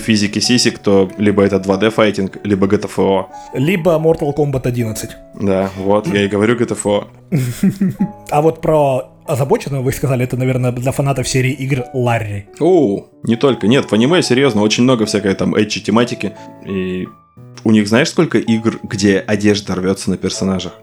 физики 0.01 0.39
сисек, 0.39 0.79
то 0.79 1.11
либо 1.19 1.43
это 1.43 1.57
2D 1.57 1.91
файтинг, 1.91 2.39
либо 2.43 2.65
GTFO. 2.65 3.27
Либо 3.53 3.91
Mortal 4.03 4.35
Kombat 4.35 4.67
11. 4.67 5.11
Да, 5.41 5.69
вот, 5.77 6.07
я 6.07 6.23
и 6.23 6.27
говорю 6.27 6.57
GTFO. 6.57 7.07
А 8.31 8.41
вот 8.41 8.61
про 8.61 9.11
озабоченного 9.27 9.83
вы 9.83 9.91
сказали, 9.91 10.23
это, 10.23 10.37
наверное, 10.37 10.71
для 10.71 10.91
фанатов 10.91 11.27
серии 11.27 11.51
игр 11.51 11.83
Ларри. 11.93 12.45
Оу, 12.59 13.09
не 13.23 13.35
только. 13.35 13.67
Нет, 13.67 13.85
в 13.85 13.93
аниме, 13.93 14.23
серьезно, 14.23 14.61
очень 14.61 14.83
много 14.83 15.05
всякой 15.05 15.35
там 15.35 15.53
эдчи 15.53 15.81
тематики. 15.81 16.33
И 16.65 17.07
у 17.63 17.71
них 17.71 17.87
знаешь, 17.87 18.09
сколько 18.09 18.39
игр, 18.39 18.79
где 18.83 19.19
одежда 19.19 19.75
рвется 19.75 20.09
на 20.09 20.17
персонажах? 20.17 20.73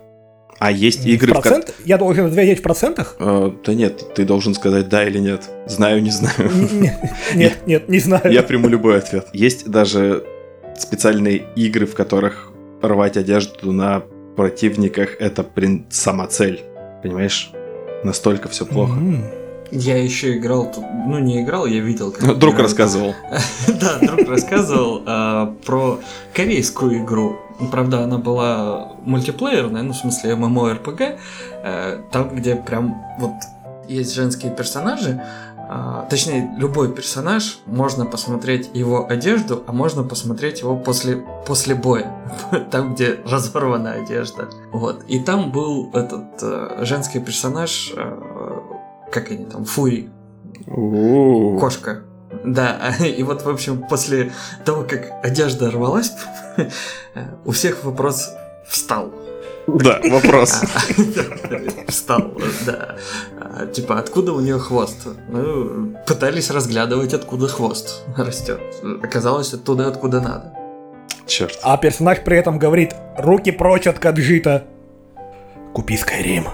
А 0.58 0.72
есть 0.72 1.06
игры, 1.06 1.32
в 1.32 1.38
в 1.38 1.40
процент? 1.42 1.74
Я 1.84 1.98
должен 1.98 2.26
ответить 2.26 2.58
в 2.58 2.62
процентах? 2.62 3.16
Э, 3.20 3.52
да 3.64 3.74
нет, 3.74 4.14
ты 4.14 4.24
должен 4.24 4.54
сказать 4.54 4.88
да 4.88 5.06
или 5.06 5.18
нет. 5.18 5.48
Знаю, 5.66 6.02
не 6.02 6.10
знаю. 6.10 6.50
Нет, 7.34 7.58
нет, 7.66 7.88
не 7.88 7.98
знаю. 7.98 8.32
Я 8.32 8.42
приму 8.42 8.68
любой 8.68 8.98
ответ. 8.98 9.28
Есть 9.32 9.70
даже 9.70 10.24
специальные 10.76 11.44
игры, 11.56 11.86
в 11.86 11.94
которых 11.94 12.50
рвать 12.82 13.16
одежду 13.16 13.72
на 13.72 14.02
противниках 14.36 15.16
это, 15.20 15.42
блин, 15.42 15.86
сама 15.90 16.26
цель. 16.26 16.62
Понимаешь? 17.02 17.50
Настолько 18.02 18.48
все 18.48 18.64
плохо. 18.64 18.92
М. 18.92 19.24
Я 19.70 20.02
еще 20.02 20.36
играл, 20.38 20.70
тут- 20.72 20.84
ну 21.06 21.18
не 21.18 21.42
играл, 21.42 21.66
я 21.66 21.80
видел. 21.80 22.10
как 22.10 22.22
Друг 22.38 22.54
играют. 22.54 22.60
рассказывал. 22.60 23.14
Да, 23.80 23.98
друг 24.00 24.28
рассказывал 24.28 25.02
а, 25.06 25.54
про 25.66 25.98
корейскую 26.34 27.04
игру. 27.04 27.36
Ну, 27.60 27.68
Правда, 27.68 28.02
она 28.04 28.18
была 28.18 28.92
мультиплеерная, 29.04 29.82
ну, 29.82 29.92
в 29.92 29.96
смысле, 29.96 30.32
MMORPG, 30.32 31.18
э, 31.64 32.00
там, 32.12 32.34
где 32.34 32.54
прям 32.56 33.02
вот 33.18 33.32
есть 33.88 34.14
женские 34.14 34.52
персонажи, 34.54 35.20
а, 35.70 36.06
точнее, 36.08 36.50
любой 36.56 36.92
персонаж, 36.92 37.58
можно 37.66 38.06
посмотреть 38.06 38.70
его 38.74 39.06
одежду, 39.08 39.64
а 39.66 39.72
можно 39.72 40.02
посмотреть 40.02 40.60
его 40.60 40.76
после, 40.76 41.16
после 41.46 41.74
боя, 41.74 42.10
там, 42.70 42.94
где 42.94 43.18
разорвана 43.26 43.92
одежда. 43.92 44.48
Вот. 44.72 45.02
И 45.08 45.18
там 45.20 45.50
был 45.52 45.90
этот 45.92 46.42
э, 46.42 46.84
женский 46.84 47.18
персонаж, 47.20 47.92
э, 47.96 48.18
как 49.10 49.30
они 49.30 49.44
там, 49.44 49.64
Фури. 49.64 50.10
Кошка. 50.66 52.02
Да, 52.44 52.94
и 53.04 53.22
вот, 53.22 53.42
в 53.42 53.48
общем, 53.48 53.84
после 53.88 54.32
того, 54.64 54.84
как 54.84 55.24
одежда 55.24 55.70
рвалась, 55.70 56.12
у 57.44 57.52
всех 57.52 57.84
вопрос 57.84 58.30
встал. 58.66 59.12
Да, 59.66 60.00
вопрос. 60.10 60.62
Встал, 61.88 62.32
да. 62.64 62.96
А, 63.38 63.66
Типа, 63.66 63.98
откуда 63.98 64.32
у 64.32 64.40
нее 64.40 64.58
хвост? 64.58 65.06
Ну, 65.28 65.94
пытались 66.06 66.50
разглядывать, 66.50 67.12
откуда 67.12 67.48
хвост 67.48 68.02
растет. 68.16 68.60
Оказалось, 69.02 69.52
оттуда, 69.52 69.88
откуда 69.88 70.20
надо. 70.20 70.54
Черт. 71.26 71.58
А 71.62 71.76
персонаж 71.76 72.22
при 72.24 72.38
этом 72.38 72.58
говорит, 72.58 72.94
руки 73.18 73.50
прочь 73.50 73.86
от 73.86 73.98
Каджита. 73.98 74.64
Купи 75.74 75.96
Скайрим. 75.98 76.46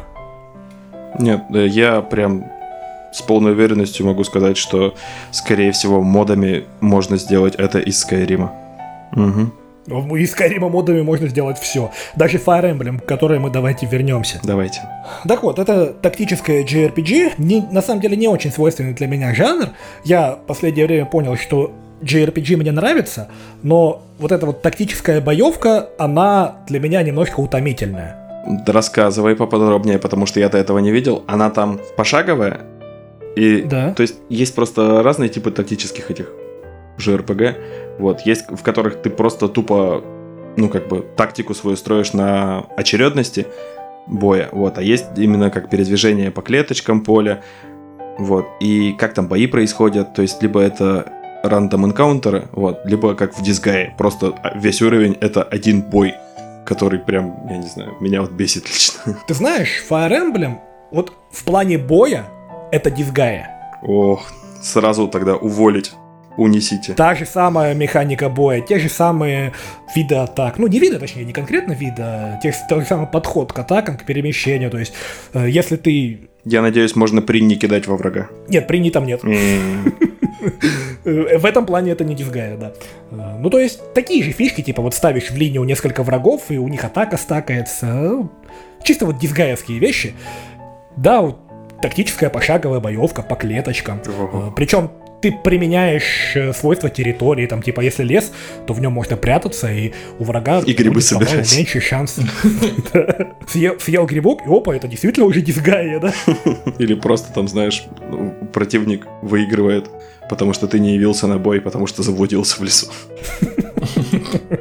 Нет, 1.18 1.42
э, 1.52 1.66
я 1.66 2.00
прям 2.00 2.44
с 3.12 3.22
полной 3.22 3.52
уверенностью 3.52 4.06
могу 4.06 4.24
сказать, 4.24 4.56
что, 4.56 4.94
скорее 5.30 5.72
всего, 5.72 6.02
модами 6.02 6.64
можно 6.80 7.16
сделать 7.16 7.54
это 7.54 7.78
из 7.78 7.98
Скайрима. 8.00 8.52
Угу. 9.12 10.16
Из 10.16 10.32
Скайрима 10.32 10.68
модами 10.68 11.02
можно 11.02 11.28
сделать 11.28 11.58
все. 11.58 11.92
Даже 12.16 12.38
Fire 12.38 12.76
Emblem, 12.76 13.00
к 13.00 13.04
которой 13.04 13.38
мы 13.38 13.50
давайте 13.50 13.86
вернемся. 13.86 14.40
Давайте. 14.42 14.80
Так 15.28 15.42
вот, 15.42 15.58
это 15.58 15.92
тактическое 15.92 16.64
JRPG, 16.64 17.34
не, 17.38 17.60
на 17.70 17.82
самом 17.82 18.00
деле 18.00 18.16
не 18.16 18.26
очень 18.26 18.50
свойственный 18.50 18.94
для 18.94 19.06
меня 19.06 19.34
жанр. 19.34 19.68
Я 20.04 20.32
в 20.32 20.46
последнее 20.46 20.86
время 20.86 21.04
понял, 21.04 21.36
что 21.36 21.70
JRPG 22.02 22.56
мне 22.56 22.72
нравится, 22.72 23.28
но 23.62 24.02
вот 24.18 24.32
эта 24.32 24.46
вот 24.46 24.62
тактическая 24.62 25.20
боевка, 25.20 25.90
она 25.98 26.56
для 26.66 26.80
меня 26.80 27.02
немножко 27.02 27.40
утомительная. 27.40 28.23
Рассказывай 28.66 29.36
поподробнее, 29.36 29.98
потому 29.98 30.26
что 30.26 30.40
я-то 30.40 30.58
этого 30.58 30.78
не 30.78 30.90
видел. 30.90 31.24
Она 31.26 31.50
там 31.50 31.80
пошаговая. 31.96 32.60
И, 33.36 33.62
Да. 33.62 33.92
то 33.94 34.02
есть, 34.02 34.16
есть 34.28 34.54
просто 34.54 35.02
разные 35.02 35.28
типы 35.28 35.50
тактических 35.50 36.10
этих 36.10 36.30
JRPG. 36.98 37.54
Вот, 37.98 38.20
есть, 38.20 38.44
в 38.48 38.62
которых 38.62 39.02
ты 39.02 39.10
просто 39.10 39.48
тупо, 39.48 40.02
ну, 40.56 40.68
как 40.68 40.88
бы, 40.88 41.04
тактику 41.16 41.54
свою 41.54 41.76
строишь 41.76 42.12
на 42.12 42.66
очередности 42.76 43.46
боя. 44.06 44.48
Вот, 44.52 44.78
а 44.78 44.82
есть 44.82 45.06
именно 45.16 45.50
как 45.50 45.70
передвижение 45.70 46.30
по 46.30 46.42
клеточкам 46.42 47.02
поля. 47.02 47.42
Вот, 48.18 48.46
и 48.60 48.92
как 48.92 49.14
там 49.14 49.26
бои 49.26 49.46
происходят. 49.46 50.14
То 50.14 50.22
есть, 50.22 50.42
либо 50.42 50.60
это 50.60 51.10
рандом 51.42 51.84
энкаунтеры, 51.84 52.44
вот, 52.52 52.80
либо 52.84 53.14
как 53.14 53.36
в 53.36 53.42
дисгае. 53.42 53.94
Просто 53.98 54.34
весь 54.54 54.80
уровень 54.82 55.16
это 55.20 55.42
один 55.42 55.82
бой 55.82 56.14
который 56.64 56.98
прям, 56.98 57.46
я 57.48 57.58
не 57.58 57.66
знаю, 57.66 57.94
меня 58.00 58.20
вот 58.20 58.32
бесит 58.32 58.68
лично. 58.68 59.18
Ты 59.26 59.34
знаешь, 59.34 59.84
Fire 59.88 60.10
Emblem, 60.10 60.58
вот 60.90 61.12
в 61.30 61.44
плане 61.44 61.78
боя, 61.78 62.26
это 62.72 62.90
дисгая. 62.90 63.50
Ох, 63.82 64.32
сразу 64.62 65.08
тогда 65.08 65.36
уволить. 65.36 65.92
Унесите. 66.36 66.94
Та 66.94 67.14
же 67.14 67.26
самая 67.26 67.74
механика 67.74 68.28
боя, 68.28 68.60
те 68.60 68.80
же 68.80 68.88
самые 68.88 69.52
виды 69.94 70.16
атак. 70.16 70.58
Ну, 70.58 70.66
не 70.66 70.80
виды, 70.80 70.98
точнее, 70.98 71.24
не 71.24 71.32
конкретно 71.32 71.74
виды, 71.74 72.02
а 72.02 72.40
те, 72.42 72.52
тот 72.68 72.80
же 72.80 72.86
самый 72.86 73.06
подход 73.06 73.52
к 73.52 73.58
атакам, 73.60 73.96
к 73.96 74.04
перемещению. 74.04 74.68
То 74.70 74.78
есть, 74.78 74.94
э, 75.32 75.48
если 75.48 75.76
ты... 75.76 76.28
Я 76.44 76.60
надеюсь, 76.60 76.96
можно 76.96 77.22
при 77.22 77.40
не 77.40 77.54
кидать 77.54 77.86
во 77.86 77.96
врага. 77.96 78.30
Нет, 78.48 78.66
при 78.66 78.90
там 78.90 79.06
нет. 79.06 79.22
В 81.04 81.44
этом 81.44 81.66
плане 81.66 81.92
это 81.92 82.04
не 82.04 82.14
дисгая, 82.14 82.56
да. 82.56 82.72
Э, 83.10 83.36
Ну, 83.38 83.50
то 83.50 83.58
есть, 83.58 83.92
такие 83.92 84.22
же 84.24 84.32
фишки, 84.32 84.62
типа 84.62 84.82
вот 84.82 84.94
ставишь 84.94 85.30
в 85.30 85.36
линию 85.36 85.62
несколько 85.64 86.02
врагов, 86.02 86.50
и 86.50 86.58
у 86.58 86.68
них 86.68 86.84
атака 86.84 87.16
стакается. 87.16 88.28
Чисто 88.82 89.06
вот 89.06 89.18
дисгаевские 89.18 89.78
вещи. 89.78 90.14
Да, 90.96 91.20
вот 91.20 91.38
тактическая 91.82 92.30
пошаговая 92.30 92.80
боевка 92.80 93.22
по 93.22 93.36
клеточкам. 93.36 94.00
Ого. 94.06 94.52
Причем 94.56 94.90
ты 95.24 95.32
применяешь 95.32 96.36
э, 96.36 96.52
свойства 96.52 96.90
территории, 96.90 97.46
там, 97.46 97.62
типа, 97.62 97.80
если 97.80 98.04
лес, 98.04 98.30
то 98.66 98.74
в 98.74 98.80
нем 98.82 98.92
можно 98.92 99.16
прятаться, 99.16 99.72
и 99.72 99.92
у 100.18 100.24
врага 100.24 100.60
И 100.66 100.74
грибы 100.74 100.96
будет, 100.96 101.06
собирать. 101.06 101.56
меньше 101.56 101.80
шанс. 101.80 102.18
Съел 103.48 104.04
грибок, 104.04 104.42
и 104.46 104.50
опа, 104.50 104.76
это 104.76 104.86
действительно 104.86 105.24
уже 105.24 105.40
дисгая, 105.40 105.98
да? 105.98 106.12
Или 106.78 106.92
просто 106.92 107.32
там, 107.32 107.48
знаешь, 107.48 107.84
противник 108.52 109.06
выигрывает, 109.22 109.88
потому 110.28 110.52
что 110.52 110.68
ты 110.68 110.78
не 110.78 110.92
явился 110.92 111.26
на 111.26 111.38
бой, 111.38 111.62
потому 111.62 111.86
что 111.86 112.02
заблудился 112.02 112.60
в 112.60 112.62
лесу. 112.62 112.88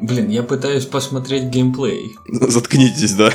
Блин, 0.00 0.30
я 0.30 0.42
пытаюсь 0.42 0.86
посмотреть 0.86 1.44
геймплей. 1.44 2.16
Заткнитесь, 2.26 3.12
да. 3.12 3.30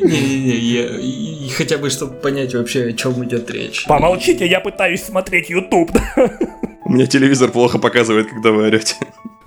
Не-не-не, 0.00 1.50
хотя 1.50 1.78
бы, 1.78 1.90
чтобы 1.90 2.14
понять 2.14 2.54
вообще, 2.54 2.88
о 2.88 2.92
чем 2.92 3.24
идет 3.24 3.50
речь. 3.50 3.86
Помолчите, 3.86 4.46
я 4.46 4.60
пытаюсь 4.60 5.02
смотреть 5.02 5.50
YouTube. 5.50 5.90
У 6.84 6.92
меня 6.92 7.06
телевизор 7.06 7.50
плохо 7.50 7.78
показывает, 7.78 8.28
когда 8.28 8.50
вы 8.50 8.66
орете. 8.66 8.96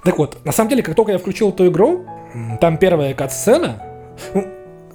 Так 0.04 0.18
вот, 0.18 0.38
на 0.46 0.52
самом 0.52 0.70
деле, 0.70 0.84
как 0.84 0.96
только 0.96 1.12
я 1.14 1.18
включил 1.18 1.50
эту 1.50 1.68
игру, 1.68 2.06
там 2.60 2.78
первая 2.78 3.14
кат-сцена, 3.14 3.82
ну, 4.34 4.46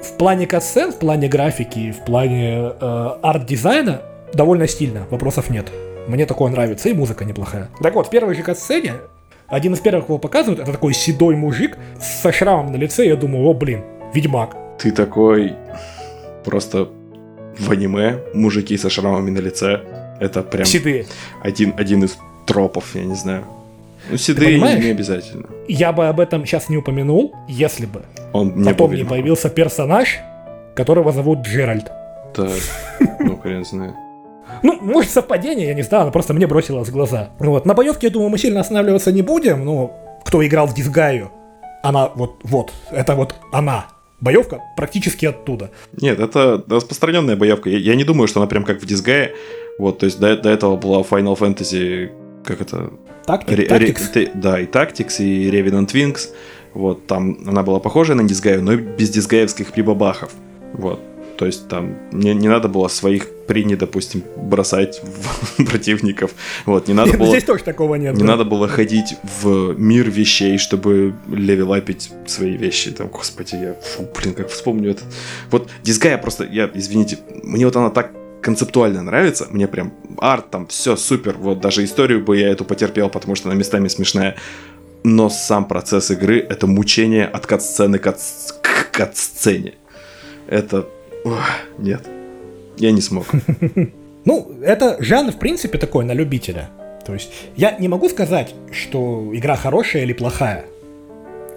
в 0.01 0.17
плане 0.17 0.47
кат-сцен, 0.47 0.93
в 0.93 0.99
плане 0.99 1.29
графики, 1.29 1.93
в 1.93 2.05
плане 2.05 2.73
э, 2.81 3.09
арт-дизайна 3.23 4.03
довольно 4.33 4.69
стильно, 4.69 5.07
вопросов 5.11 5.51
нет. 5.51 5.67
Мне 6.07 6.27
такое 6.27 6.51
нравится, 6.51 6.89
и 6.89 6.95
музыка 6.95 7.25
неплохая. 7.25 7.69
Так 7.83 7.95
вот, 7.95 8.07
в 8.07 8.11
первой 8.11 8.35
же 8.35 8.43
кат-сцене, 8.43 8.95
один 9.49 9.75
из 9.75 9.81
первых, 9.81 10.07
кого 10.07 10.19
показывают, 10.19 10.61
это 10.61 10.73
такой 10.73 10.95
седой 10.95 11.37
мужик 11.37 11.79
со 12.01 12.33
шрамом 12.33 12.73
на 12.73 12.77
лице, 12.77 13.07
я 13.07 13.17
думаю, 13.17 13.47
о, 13.47 13.55
блин, 13.55 13.83
ведьмак. 14.15 14.57
Ты 14.79 14.93
такой 14.93 15.55
просто 16.45 16.89
в 17.59 17.71
аниме 17.71 18.19
мужики 18.35 18.77
со 18.77 18.91
шрамами 18.91 19.31
на 19.31 19.39
лице. 19.39 19.81
Это 20.21 20.43
прям 20.43 20.65
Седые. 20.65 21.07
один, 21.43 21.75
один 21.77 22.05
из 22.05 22.19
тропов, 22.47 22.95
я 22.95 23.05
не 23.05 23.15
знаю. 23.15 23.45
Ну, 24.11 24.17
седые 24.17 24.59
не 24.59 24.91
обязательно. 24.91 25.47
Я 25.69 25.93
бы 25.93 26.09
об 26.09 26.21
этом 26.21 26.47
сейчас 26.47 26.69
не 26.69 26.77
упомянул, 26.77 27.35
если 27.49 27.87
бы 27.87 28.03
Он 28.33 28.55
не 28.57 28.73
был 28.73 28.89
ведьмаком. 28.89 29.09
появился 29.09 29.51
персонаж 29.51 30.19
которого 30.79 31.11
зовут 31.11 31.41
Джеральд. 31.41 31.91
Так, 32.33 32.53
ну 33.19 33.37
хрен 33.37 33.65
знает. 33.65 33.95
Ну, 34.63 34.79
может, 34.81 35.11
совпадение, 35.11 35.67
я 35.67 35.75
не 35.75 35.83
знаю, 35.83 36.05
но 36.05 36.13
просто 36.13 36.35
мне 36.35 36.47
бросилось 36.47 36.89
в 36.89 36.93
глаза. 36.93 37.31
Вот. 37.41 37.67
На 37.67 37.75
боевке, 37.75 38.07
я 38.07 38.13
думаю, 38.13 38.31
мы 38.31 38.39
сильно 38.39 38.61
останавливаться 38.61 39.11
не 39.11 39.23
будем, 39.23 39.65
но 39.65 39.93
кто 40.25 40.47
играл 40.47 40.69
в 40.69 40.75
Дисгаю, 40.75 41.33
она 41.83 42.11
вот, 42.15 42.37
вот, 42.45 42.73
это 42.93 43.17
вот 43.17 43.35
она. 43.53 43.87
Боевка 44.21 44.61
практически 44.77 45.27
оттуда. 45.27 45.71
Нет, 46.01 46.19
это 46.19 46.65
распространенная 46.69 47.37
боевка. 47.37 47.71
Я, 47.71 47.79
я 47.79 47.95
не 47.95 48.05
думаю, 48.05 48.27
что 48.29 48.41
она 48.41 48.49
прям 48.49 48.65
как 48.65 48.83
в 48.83 48.87
Дисгае. 48.87 49.35
Вот, 49.79 49.99
то 49.99 50.07
есть 50.07 50.19
до, 50.19 50.37
до 50.37 50.49
этого 50.51 50.77
была 50.77 51.03
Final 51.03 51.39
Fantasy, 51.39 52.11
как 52.45 52.61
это? 52.61 52.91
Тактик, 53.25 53.59
Ре- 53.59 53.67
Tactics. 53.67 54.15
ре- 54.15 54.31
да, 54.35 54.61
и 54.61 54.67
Tactics, 54.67 55.23
и 55.23 55.49
Revenant 55.51 55.93
Wings. 55.93 56.31
Вот, 56.75 57.07
там 57.07 57.39
она 57.47 57.63
была 57.63 57.79
похожа 57.79 58.15
на 58.15 58.25
Дисгаю, 58.25 58.63
но 58.63 58.75
без 58.77 59.11
дисгаевских 59.11 59.73
прибабахов. 59.73 60.33
Вот. 60.73 61.01
То 61.39 61.47
есть 61.47 61.69
там 61.69 61.97
не, 62.11 62.35
не 62.35 62.49
надо 62.49 62.67
было 62.69 62.89
своих 62.89 63.29
прини, 63.47 63.77
допустим, 63.77 64.25
бросать 64.37 65.01
в 65.05 65.65
противников. 65.65 66.33
Вот, 66.67 66.89
не 66.89 66.95
надо 66.95 67.17
было... 67.17 67.29
Здесь 67.29 67.45
тоже 67.45 67.63
такого 67.63 67.95
нет. 67.95 68.15
Не 68.15 68.23
да. 68.23 68.27
надо 68.27 68.45
было 68.45 68.67
ходить 68.67 69.15
в 69.23 69.79
мир 69.79 70.11
вещей, 70.11 70.59
чтобы 70.59 71.15
левелапить 71.29 72.11
свои 72.27 72.57
вещи. 72.57 72.91
Там, 72.91 73.07
господи, 73.07 73.55
я, 73.55 73.75
фу, 73.75 74.09
блин, 74.21 74.35
как 74.35 74.49
вспомню 74.49 74.91
это. 74.91 75.05
Вот 75.53 75.71
Дисгая 75.85 76.19
просто, 76.19 76.43
я, 76.45 76.69
извините, 76.75 77.21
мне 77.45 77.67
вот 77.67 77.77
она 77.77 77.91
так 77.91 78.11
концептуально 78.43 79.03
нравится, 79.03 79.47
мне 79.51 79.69
прям 79.69 79.95
арт 80.19 80.51
там, 80.51 80.67
все 80.67 80.97
супер, 80.97 81.37
вот 81.39 81.61
даже 81.61 81.85
историю 81.85 82.25
бы 82.25 82.37
я 82.37 82.49
эту 82.49 82.65
потерпел, 82.65 83.11
потому 83.11 83.37
что 83.37 83.49
она 83.49 83.57
местами 83.57 83.87
смешная. 83.87 84.37
Но 85.05 85.31
сам 85.31 85.67
процесс 85.69 86.11
игры— 86.11 86.41
это 86.51 86.67
мучение 86.67 87.27
от 87.27 87.47
кат-сцены 87.47 88.01
к 88.01 88.03
кат- 88.03 88.21
к 88.61 88.91
кат-сцене. 88.91 89.75
Это... 90.49 90.89
ох, 91.25 91.43
нет. 91.79 92.03
Я 92.77 92.93
не 92.93 93.01
смог. 93.01 93.27
Ну, 94.25 94.51
это 94.63 94.97
жанр, 95.01 95.33
в 95.33 95.39
принципе, 95.39 95.79
такой 95.79 96.05
на 96.05 96.13
любителя. 96.13 96.69
То 97.07 97.15
есть, 97.15 97.33
я 97.57 97.79
не 97.79 97.89
могу 97.89 98.11
сказать, 98.11 98.55
что 98.73 99.31
игра 99.33 99.57
хорошая 99.57 100.03
или 100.03 100.13
плохая. 100.13 100.67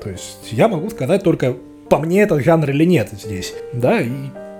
То 0.01 0.09
есть, 0.09 0.51
я 0.51 0.69
могу 0.69 0.89
сказать 0.89 1.21
только, 1.21 1.57
по 1.89 1.97
мне 1.97 2.21
этот 2.21 2.45
жанр 2.45 2.69
или 2.69 2.85
нет 2.85 3.09
здесь. 3.11 3.53
Да, 3.73 3.99
и 3.99 4.09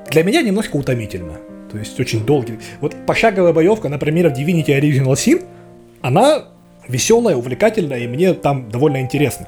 для 0.09 0.23
меня 0.23 0.41
немножко 0.41 0.75
утомительно. 0.75 1.37
То 1.71 1.77
есть, 1.77 1.97
очень 2.01 2.25
долгий. 2.25 2.59
Вот 2.81 2.95
пошаговая 3.07 3.53
боевка, 3.53 3.87
например, 3.87 4.27
в 4.27 4.33
Divinity 4.37 4.77
Original 4.77 5.13
Sin, 5.13 5.45
она 6.01 6.49
веселая, 6.89 7.37
увлекательная, 7.37 7.99
и 7.99 8.07
мне 8.07 8.33
там 8.33 8.69
довольно 8.69 8.99
интересно. 8.99 9.47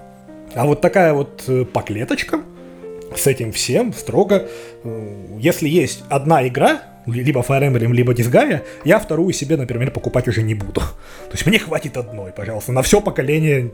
А 0.55 0.65
вот 0.65 0.79
такая 0.79 1.13
вот 1.13 1.43
э, 1.47 1.65
по 1.65 1.81
клеточкам, 1.81 2.45
с 3.17 3.28
этим 3.28 3.52
всем 3.52 3.93
строго, 3.93 4.47
э, 4.84 5.15
если 5.39 5.67
есть 5.69 6.04
одна 6.10 6.47
игра, 6.47 6.82
либо 7.06 7.41
Fire 7.41 7.62
Emblem, 7.69 7.91
либо 7.93 8.13
Disgaea, 8.13 8.62
я 8.86 8.99
вторую 8.99 9.34
себе, 9.34 9.58
например, 9.58 9.91
покупать 9.91 10.28
уже 10.28 10.41
не 10.41 10.56
буду. 10.56 10.82
То 11.30 11.32
есть 11.34 11.45
мне 11.45 11.60
хватит 11.60 11.97
одной, 11.97 12.32
пожалуйста, 12.32 12.71
на 12.71 12.82
все 12.82 13.02
поколение 13.02 13.71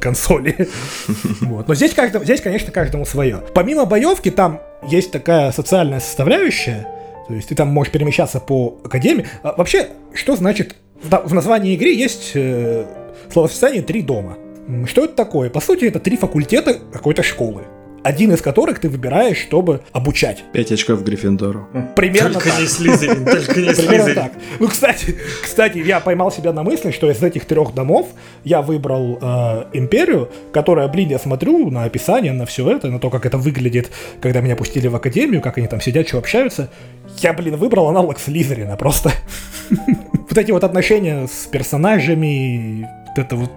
консоли. 0.00 0.68
Вот. 1.40 1.68
Но 1.68 1.74
здесь, 1.74 1.94
каждому, 1.94 2.24
здесь, 2.24 2.40
конечно, 2.40 2.72
каждому 2.72 3.04
свое. 3.04 3.42
Помимо 3.54 3.84
боевки, 3.84 4.30
там 4.30 4.60
есть 4.88 5.10
такая 5.12 5.52
социальная 5.52 6.00
составляющая, 6.00 6.86
то 7.28 7.34
есть 7.34 7.48
ты 7.48 7.54
там 7.54 7.68
можешь 7.68 7.92
перемещаться 7.92 8.40
по 8.40 8.78
академии. 8.84 9.26
А 9.42 9.54
вообще, 9.56 9.88
что 10.12 10.36
значит... 10.36 10.74
В 11.02 11.10
на- 11.10 11.20
в 11.20 11.34
названии 11.34 11.74
игры 11.74 11.88
есть 11.88 12.32
э, 12.34 12.86
словосочетание 13.30 13.82
«три 13.82 14.00
дома». 14.02 14.36
Что 14.86 15.04
это 15.04 15.14
такое? 15.14 15.50
По 15.50 15.60
сути, 15.60 15.84
это 15.84 16.00
три 16.00 16.16
факультета 16.16 16.78
какой-то 16.92 17.22
школы. 17.22 17.64
Один 18.04 18.32
из 18.32 18.42
которых 18.42 18.80
ты 18.80 18.90
выбираешь, 18.90 19.38
чтобы 19.38 19.80
обучать. 19.92 20.44
Пять 20.52 20.70
очков 20.70 21.02
Гриффиндору. 21.02 21.66
Примерно 21.96 22.34
Только 22.34 22.50
так. 22.50 22.60
не 22.60 22.66
Слизерин, 22.66 23.24
только 23.24 23.60
не 23.60 23.68
Примерно 23.70 23.74
Слизерин. 23.74 24.14
так. 24.14 24.32
Ну, 24.60 24.68
кстати, 24.68 25.16
кстати, 25.42 25.78
я 25.78 26.00
поймал 26.00 26.30
себя 26.30 26.52
на 26.52 26.62
мысли, 26.62 26.90
что 26.90 27.10
из 27.10 27.22
этих 27.22 27.46
трех 27.46 27.72
домов 27.72 28.08
я 28.44 28.60
выбрал 28.60 29.18
э, 29.20 29.64
империю, 29.72 30.30
которая, 30.52 30.86
блин, 30.88 31.08
я 31.08 31.18
смотрю 31.18 31.70
на 31.70 31.84
описание, 31.84 32.32
на 32.32 32.44
все 32.44 32.70
это, 32.70 32.88
на 32.88 33.00
то, 33.00 33.08
как 33.08 33.24
это 33.24 33.38
выглядит, 33.38 33.90
когда 34.20 34.42
меня 34.42 34.54
пустили 34.54 34.86
в 34.86 34.94
академию, 34.94 35.40
как 35.40 35.56
они 35.56 35.66
там 35.66 35.80
сидят, 35.80 36.06
что 36.06 36.18
общаются. 36.18 36.68
Я, 37.18 37.32
блин, 37.32 37.56
выбрал 37.56 37.88
аналог 37.88 38.18
Слизерина 38.18 38.76
просто. 38.76 39.10
Вот 40.28 40.38
эти 40.38 40.50
вот 40.50 40.64
отношения 40.64 41.28
с 41.28 41.46
персонажами, 41.46 42.88
вот 43.08 43.18
это 43.24 43.36
вот 43.36 43.50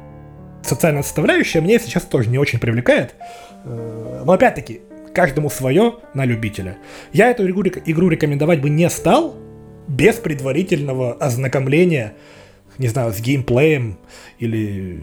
социальная 0.62 1.02
составляющая 1.02 1.62
меня 1.62 1.80
сейчас 1.80 2.04
тоже 2.04 2.30
не 2.30 2.38
очень 2.38 2.60
привлекает. 2.60 3.16
Э, 3.65 4.24
Но 4.26 4.32
опять-таки, 4.34 4.82
каждому 5.13 5.50
свое 5.50 5.96
на 6.13 6.26
любителя. 6.26 6.78
Я 7.13 7.30
эту 7.32 7.50
игру, 7.50 7.63
игру 7.86 8.10
рекомендовать 8.10 8.62
бы 8.62 8.70
не 8.70 8.89
стал 8.89 9.36
без 9.88 10.15
предварительного 10.15 11.13
ознакомления, 11.13 12.13
не 12.78 12.88
знаю, 12.88 13.12
с 13.13 13.20
геймплеем 13.20 13.98
или 14.38 15.00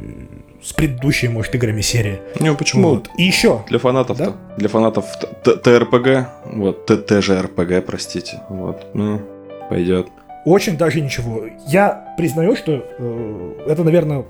с 0.63 0.73
предыдущими, 0.73 1.31
может, 1.33 1.55
играми 1.55 1.81
серии. 1.81 2.21
Ну, 2.39 2.55
почему? 2.57 2.89
Вот. 2.91 3.09
И 3.19 3.25
еще, 3.25 3.65
Для 3.69 3.79
фанатов-то. 3.79 4.25
Да? 4.25 4.35
Для 4.57 4.69
фанатов 4.69 5.05
ТРПГ. 5.43 6.29
Вот, 6.55 6.87
т- 6.87 6.97
ТЖРПГ, 6.99 7.85
простите. 7.85 8.41
Вот. 8.49 8.87
Ну, 8.95 9.21
пойдет. 9.69 10.07
очень 10.45 10.77
даже 10.77 11.01
ничего. 11.01 11.45
Я 11.67 12.15
признаю, 12.17 12.55
что 12.57 12.85
э, 12.99 13.53
это, 13.67 13.83
наверное, 13.83 14.25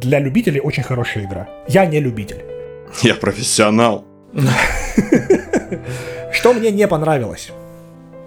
для 0.00 0.20
любителей 0.20 0.60
очень 0.60 0.82
хорошая 0.82 1.24
игра. 1.24 1.48
Я 1.66 1.86
не 1.86 1.98
любитель. 2.00 2.42
Я 3.02 3.14
профессионал. 3.14 4.04
Что 6.32 6.52
мне 6.52 6.70
не 6.70 6.86
понравилось? 6.88 7.50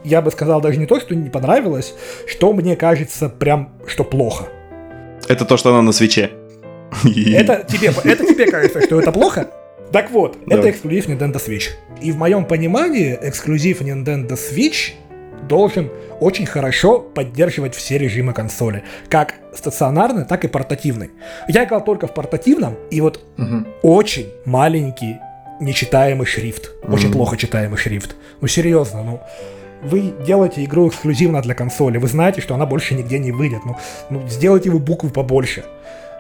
Я 0.04 0.22
бы 0.22 0.32
сказал 0.32 0.62
даже 0.62 0.80
не 0.80 0.86
то, 0.86 1.00
что 1.00 1.16
не 1.16 1.30
понравилось, 1.30 1.94
что 2.28 2.54
мне 2.54 2.76
кажется 2.76 3.30
прям, 3.30 3.74
что 3.88 4.04
плохо. 4.04 4.48
Это 5.28 5.44
то, 5.46 5.58
что 5.58 5.70
она 5.72 5.82
на 5.82 5.92
свече. 5.92 6.32
Это 7.04 7.66
тебе, 7.68 7.92
это 8.04 8.26
тебе 8.26 8.50
кажется, 8.50 8.82
что 8.82 9.00
это 9.00 9.12
плохо? 9.12 9.50
Так 9.92 10.12
вот, 10.12 10.38
это 10.46 10.56
Давай. 10.58 10.72
эксклюзив 10.72 11.08
Nintendo 11.08 11.36
Switch. 11.36 11.70
И 12.02 12.12
в 12.12 12.18
моем 12.18 12.46
понимании 12.46 13.18
эксклюзив 13.22 13.82
Nintendo 13.82 14.38
Switch 14.38 14.92
должен 15.48 15.90
очень 16.20 16.46
хорошо 16.46 17.00
поддерживать 17.00 17.76
все 17.76 17.98
режимы 17.98 18.34
консоли. 18.34 18.84
Как 19.10 19.36
стационарный, 19.54 20.26
так 20.26 20.46
и 20.46 20.48
портативный. 20.48 21.12
Я 21.48 21.64
играл 21.66 21.84
только 21.84 22.08
в 22.08 22.14
портативном, 22.14 22.76
и 22.92 23.02
вот 23.02 23.20
Мгм. 23.38 23.68
очень 23.82 24.28
маленький 24.46 25.18
нечитаемый 25.60 26.26
шрифт. 26.28 26.72
Очень 26.88 27.08
Мгм. 27.10 27.14
плохо 27.18 27.38
читаемый 27.38 27.78
шрифт. 27.78 28.16
Ну 28.42 28.48
серьезно, 28.48 29.04
ну. 29.04 29.20
Вы 29.84 30.12
делаете 30.26 30.64
игру 30.64 30.88
эксклюзивно 30.90 31.42
для 31.42 31.54
консоли, 31.54 32.00
вы 32.00 32.08
знаете, 32.08 32.42
что 32.42 32.56
она 32.56 32.66
больше 32.66 32.96
нигде 32.96 33.20
не 33.20 33.32
выйдет. 33.32 33.60
Ну, 33.66 33.76
ну 34.10 34.28
сделайте 34.28 34.72
вы 34.72 34.80
буквы 34.80 35.10
побольше. 35.12 35.64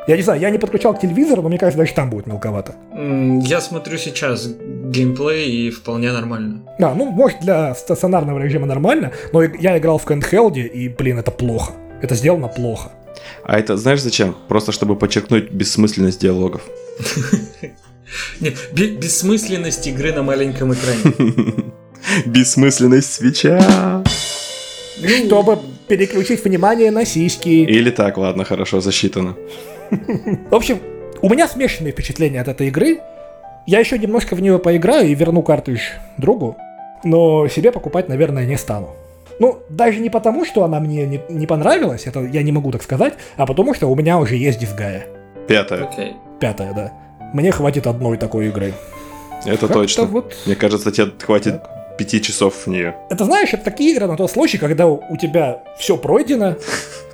Я 0.08 0.15
не 0.15 0.22
знаю, 0.24 0.39
я 0.39 0.50
не 0.50 0.58
подключал 0.58 0.96
к 0.96 1.02
телевизору, 1.02 1.41
но 1.41 1.50
мне 1.50 1.58
кажется, 1.58 1.78
даже 1.78 1.93
там 1.93 2.10
будет 2.10 2.28
мелковато. 2.28 2.76
Я 3.46 3.60
смотрю 3.62 3.98
сейчас 3.98 4.48
геймплей 4.48 5.67
и 5.67 5.70
вполне 5.70 6.13
нормально. 6.13 6.63
Да, 6.80 6.96
ну, 6.96 7.12
может, 7.12 7.41
для 7.41 7.76
стационарного 7.76 8.39
режима 8.39 8.65
нормально, 8.65 9.12
но 9.34 9.43
я 9.43 9.78
играл 9.78 9.98
в 9.98 10.06
handheld, 10.08 10.58
и, 10.58 10.88
блин, 10.88 11.20
это 11.20 11.32
плохо. 11.32 11.74
Это 12.02 12.15
сделано 12.15 12.48
плохо. 12.48 12.91
А 13.43 13.60
это 13.60 13.76
знаешь 13.76 14.02
зачем? 14.02 14.36
Просто 14.48 14.72
чтобы 14.72 14.96
подчеркнуть 14.96 15.52
бессмысленность 15.52 16.22
диалогов. 16.22 16.62
Нет, 18.39 18.54
бе- 18.74 18.96
бессмысленность 18.96 19.88
игры 19.88 20.13
на 20.13 20.24
маленьком 20.24 20.74
экране. 20.74 21.54
Бессмысленность 22.26 23.12
свеча. 23.13 24.04
Чтобы 25.26 25.60
переключить 25.88 26.43
внимание 26.46 26.91
на 26.91 27.06
сиськи. 27.06 27.50
Или 27.50 27.89
так, 27.91 28.17
ладно, 28.17 28.46
хорошо, 28.46 28.80
засчитано. 28.80 29.36
В 30.50 30.56
общем, 30.56 30.80
у 31.21 31.30
меня 31.30 31.47
смешанные 31.47 31.91
впечатления 31.93 32.41
от 32.41 32.47
этой 32.47 32.67
игры. 32.67 33.00
Я 33.65 33.80
еще 33.80 33.97
немножко 33.97 34.36
в 34.36 34.41
нее 34.41 34.60
поиграю 34.60 35.08
и 35.10 35.15
верну 35.15 35.41
картридж 35.43 35.82
другу, 36.17 36.56
но 37.04 37.47
себе 37.47 37.71
покупать, 37.71 38.08
наверное, 38.10 38.45
не 38.45 38.58
стану. 38.58 38.95
Ну, 39.39 39.60
даже 39.69 40.00
не 40.00 40.10
потому, 40.10 40.45
что 40.45 40.63
она 40.63 40.80
мне 40.80 41.06
не, 41.06 41.21
не 41.30 41.45
понравилась, 41.45 42.08
это 42.08 42.21
я 42.21 42.41
не 42.43 42.52
могу 42.52 42.71
так 42.71 42.82
сказать, 42.82 43.13
а 43.36 43.45
потому 43.45 43.73
что 43.73 43.88
у 43.88 43.95
меня 43.95 44.17
уже 44.19 44.36
есть 44.36 44.60
дисгая. 44.60 45.06
Пятое. 45.47 45.84
Окей. 45.84 46.15
Пятая, 46.39 46.73
да. 46.73 46.93
Мне 47.34 47.52
хватит 47.52 47.88
одной 47.88 48.17
такой 48.17 48.47
игры. 48.47 48.73
Это 49.45 49.60
Как-то 49.67 49.73
точно. 49.73 50.04
вот- 50.06 50.36
Мне 50.45 50.56
кажется, 50.56 50.91
тебе 50.91 51.12
хватит 51.23 51.62
пяти 51.97 52.21
часов 52.21 52.54
в 52.56 52.67
нее. 52.67 52.95
Это 53.10 53.26
знаешь, 53.26 53.54
это 53.54 53.63
такие 53.65 53.91
игры 53.91 54.08
на 54.08 54.15
тот 54.17 54.32
случай, 54.32 54.58
когда 54.58 54.88
у 54.88 55.17
тебя 55.17 55.62
все 55.78 55.97
пройдено, 55.97 56.56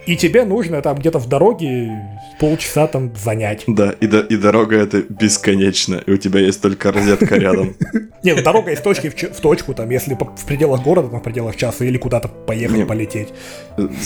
и 0.05 0.15
тебе 0.17 0.43
нужно 0.45 0.81
там 0.81 0.97
где-то 0.97 1.19
в 1.19 1.27
дороге 1.27 1.91
полчаса 2.39 2.87
там 2.87 3.15
занять. 3.15 3.63
Да, 3.67 3.91
и, 3.99 4.07
до- 4.07 4.21
и 4.21 4.35
дорога 4.37 4.77
это 4.77 5.01
бесконечна, 5.01 6.01
и 6.05 6.11
у 6.11 6.17
тебя 6.17 6.39
есть 6.41 6.61
только 6.61 6.91
розетка 6.91 7.35
рядом. 7.35 7.75
Не, 8.23 8.33
ну 8.35 8.41
дорога 8.41 8.71
из 8.71 8.79
точки 8.81 9.09
в, 9.09 9.39
точку, 9.41 9.73
там, 9.73 9.89
если 9.89 10.13
в 10.15 10.45
пределах 10.45 10.83
города, 10.83 11.09
там, 11.09 11.19
в 11.19 11.23
пределах 11.23 11.55
часа, 11.55 11.85
или 11.85 11.97
куда-то 11.97 12.27
поехать, 12.27 12.87
полететь. 12.87 13.33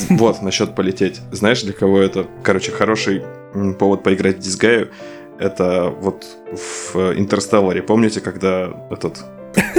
Вот, 0.10 0.42
насчет 0.42 0.76
полететь. 0.76 1.22
Знаешь, 1.32 1.62
для 1.64 1.74
кого 1.74 2.00
это, 2.00 2.26
короче, 2.44 2.72
хороший 2.72 3.24
повод 3.80 4.04
поиграть 4.04 4.38
в 4.38 4.40
Дисгаю? 4.40 4.90
Это 5.40 5.94
вот 6.02 6.26
в 6.52 6.96
Интерстелларе, 7.16 7.84
помните, 7.84 8.22
когда 8.22 8.72
этот 8.90 9.24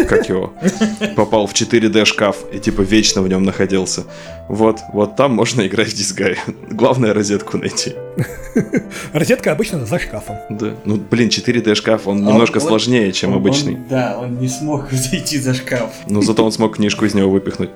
как 0.09 0.29
его, 0.29 0.53
попал 1.17 1.47
в 1.47 1.53
4D 1.53 2.05
шкаф 2.05 2.37
и 2.53 2.59
типа 2.59 2.81
вечно 2.83 3.23
в 3.23 3.29
нем 3.29 3.43
находился. 3.45 4.05
Вот, 4.49 4.79
вот 4.93 5.17
там 5.17 5.33
можно 5.35 5.67
играть 5.67 5.89
в 5.89 5.95
Disgaea. 5.95 6.37
Главное 6.71 7.13
розетку 7.15 7.59
найти. 7.59 7.95
Розетка 9.13 9.53
обычно 9.53 9.85
за 9.85 9.99
шкафом. 9.99 10.37
Да. 10.51 10.75
Ну, 10.85 10.97
блин, 10.97 11.29
4D 11.29 11.75
шкаф, 11.75 12.07
он 12.07 12.27
А 12.27 12.31
немножко 12.33 12.57
он- 12.59 12.63
сложнее, 12.63 13.13
чем 13.13 13.33
Он- 13.33 13.37
обычный. 13.39 13.75
он- 13.75 13.85
да, 13.89 14.19
он 14.19 14.39
не 14.39 14.49
смог 14.49 14.89
зайти 14.91 15.39
за 15.39 15.55
шкаф. 15.55 15.91
Но 16.07 16.23
зато 16.23 16.45
он 16.45 16.53
смог 16.53 16.77
книжку 16.77 17.05
из 17.05 17.15
него 17.15 17.31
выпихнуть. 17.31 17.71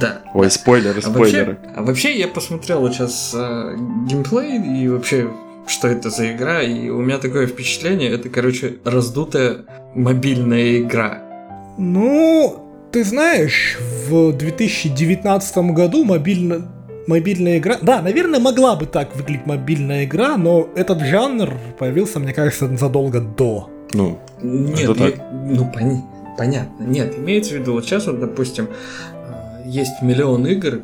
Да. 0.00 0.20
Ой, 0.34 0.50
спойлеры, 0.50 0.98
А 1.00 1.02
спойлеры. 1.02 1.56
вообще, 1.62 1.72
а 1.76 1.82
вообще 1.82 2.18
я 2.18 2.28
посмотрел 2.28 2.90
сейчас 2.92 3.32
э, 3.34 3.76
геймплей 4.08 4.82
и 4.84 4.88
вообще 4.88 5.30
что 5.66 5.86
это 5.88 6.10
за 6.10 6.32
игра, 6.32 6.62
и 6.62 6.88
у 6.88 7.00
меня 7.00 7.18
такое 7.18 7.46
впечатление, 7.46 8.10
это, 8.10 8.28
короче, 8.28 8.78
раздутая 8.84 9.58
мобильная 9.94 10.78
игра. 10.80 11.22
Ну, 11.78 12.66
ты 12.92 13.04
знаешь, 13.04 13.78
в 14.08 14.32
2019 14.32 15.56
году 15.72 16.04
мобильно... 16.04 16.70
мобильная 17.06 17.58
игра... 17.58 17.78
Да, 17.80 18.02
наверное, 18.02 18.40
могла 18.40 18.76
бы 18.76 18.86
так 18.86 19.14
выглядеть 19.16 19.46
мобильная 19.46 20.04
игра, 20.04 20.36
но 20.36 20.68
этот 20.74 21.00
жанр 21.00 21.54
появился, 21.78 22.18
мне 22.18 22.32
кажется, 22.32 22.74
задолго 22.76 23.20
до. 23.20 23.70
Ну, 23.92 24.18
Нет, 24.42 24.80
Это 24.80 24.94
так. 24.94 25.16
я- 25.16 25.30
ну 25.32 25.70
пони- 25.72 26.02
понятно. 26.38 26.84
Нет, 26.84 27.16
имеется 27.18 27.54
в 27.54 27.58
виду, 27.58 27.72
вот 27.72 27.84
сейчас 27.84 28.06
вот, 28.06 28.20
допустим, 28.20 28.68
э, 29.12 29.62
есть 29.66 30.00
миллион 30.02 30.46
игр, 30.46 30.82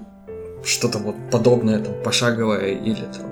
что-то 0.64 0.98
вот 0.98 1.14
подобное, 1.30 1.78
там, 1.78 1.94
пошаговое 2.02 2.72
или 2.72 2.94
там, 2.96 3.26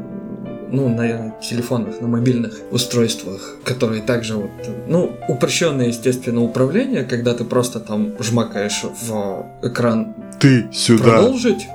ну, 0.70 0.88
на 0.88 1.34
телефонах, 1.40 2.00
на 2.00 2.08
мобильных 2.08 2.60
устройствах, 2.70 3.56
которые 3.64 4.02
также 4.02 4.36
вот, 4.36 4.50
ну, 4.88 5.12
упрощенное, 5.28 5.88
естественно, 5.88 6.42
управление, 6.42 7.04
когда 7.04 7.34
ты 7.34 7.44
просто 7.44 7.80
там 7.80 8.14
жмакаешь 8.20 8.82
в 8.84 9.46
экран 9.62 10.14
ты 10.40 10.68
сюда. 10.72 11.04
продолжить. 11.04 11.66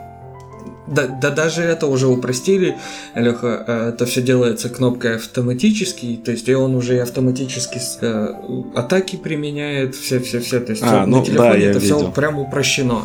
Да, 0.87 1.05
да 1.05 1.29
даже 1.29 1.61
это 1.61 1.85
уже 1.85 2.07
упростили, 2.07 2.75
Леха, 3.13 3.63
э, 3.67 3.89
это 3.89 4.07
все 4.07 4.23
делается 4.23 4.69
кнопкой 4.69 5.17
автоматически, 5.17 6.19
то 6.23 6.31
есть 6.31 6.49
и 6.49 6.53
он 6.55 6.73
уже 6.73 6.95
и 6.95 6.99
автоматически 6.99 7.79
э, 8.01 8.33
атаки 8.75 9.15
применяет, 9.15 9.93
все-все-все, 9.93 10.59
то 10.59 10.71
есть 10.71 10.81
А, 10.83 11.05
ну 11.05 11.19
на 11.19 11.25
телефоне 11.25 11.51
да, 11.51 11.57
это 11.57 11.79
все 11.79 11.95
видел. 11.95 12.11
прям 12.11 12.39
упрощено. 12.39 13.03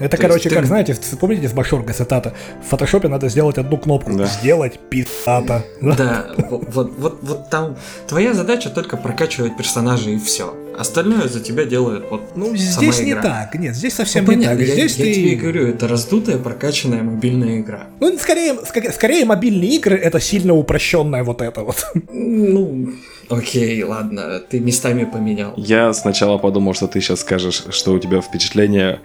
Это, 0.00 0.16
То 0.16 0.22
короче, 0.22 0.44
есть 0.44 0.48
ты- 0.50 0.54
как, 0.56 0.66
знаете, 0.66 0.94
с- 0.94 1.16
помните 1.16 1.44
из 1.46 1.52
Башорга 1.52 1.92
цитата? 1.92 2.34
В 2.64 2.68
фотошопе 2.68 3.08
надо 3.08 3.28
сделать 3.28 3.58
одну 3.58 3.78
кнопку. 3.78 4.12
Да. 4.16 4.26
Сделать 4.26 4.78
пиздата. 4.90 5.64
Да? 5.80 6.26
Вот, 6.50 6.92
вот, 6.98 7.18
вот, 7.22 7.50
там 7.50 7.76
твоя 8.06 8.34
задача 8.34 8.68
только 8.70 8.96
прокачивать 8.96 9.56
персонажей 9.56 10.14
и 10.14 10.18
все. 10.18 10.54
Остальное 10.78 11.26
за 11.28 11.40
тебя 11.40 11.64
делает 11.64 12.04
вот 12.10 12.20
Ну, 12.36 12.54
здесь 12.54 13.00
не 13.00 13.14
так. 13.14 13.54
Нет, 13.54 13.74
здесь 13.74 13.94
совсем 13.94 14.26
Ну, 14.26 14.32
не 14.32 14.36
понятно, 14.44 14.58
так. 14.58 14.68
я, 14.68 14.74
Здесь 14.74 14.96
я 14.98 15.04
ты... 15.06 15.14
тебе 15.14 15.32
и 15.32 15.36
говорю, 15.36 15.66
это 15.68 15.88
раздутая 15.88 16.36
прокачанная 16.36 17.02
мобильная 17.02 17.60
игра. 17.60 17.86
Ну, 17.98 18.16
скорее, 18.18 18.52
ска- 18.54 18.92
скорее 18.92 19.24
мобильные 19.24 19.70
игры 19.76 19.96
это 19.96 20.20
сильно 20.20 20.52
упрощенное 20.54 21.24
вот 21.24 21.40
это 21.40 21.62
вот. 21.62 21.86
Ну, 22.12 22.90
окей, 23.30 23.82
ладно, 23.84 24.40
ты 24.40 24.60
местами 24.60 25.04
поменял. 25.04 25.54
Я 25.56 25.94
сначала 25.94 26.36
подумал, 26.36 26.74
что 26.74 26.86
ты 26.88 27.00
сейчас 27.00 27.20
скажешь, 27.20 27.64
что 27.70 27.92
у 27.94 27.98
тебя 27.98 28.20
впечатление, 28.20 29.00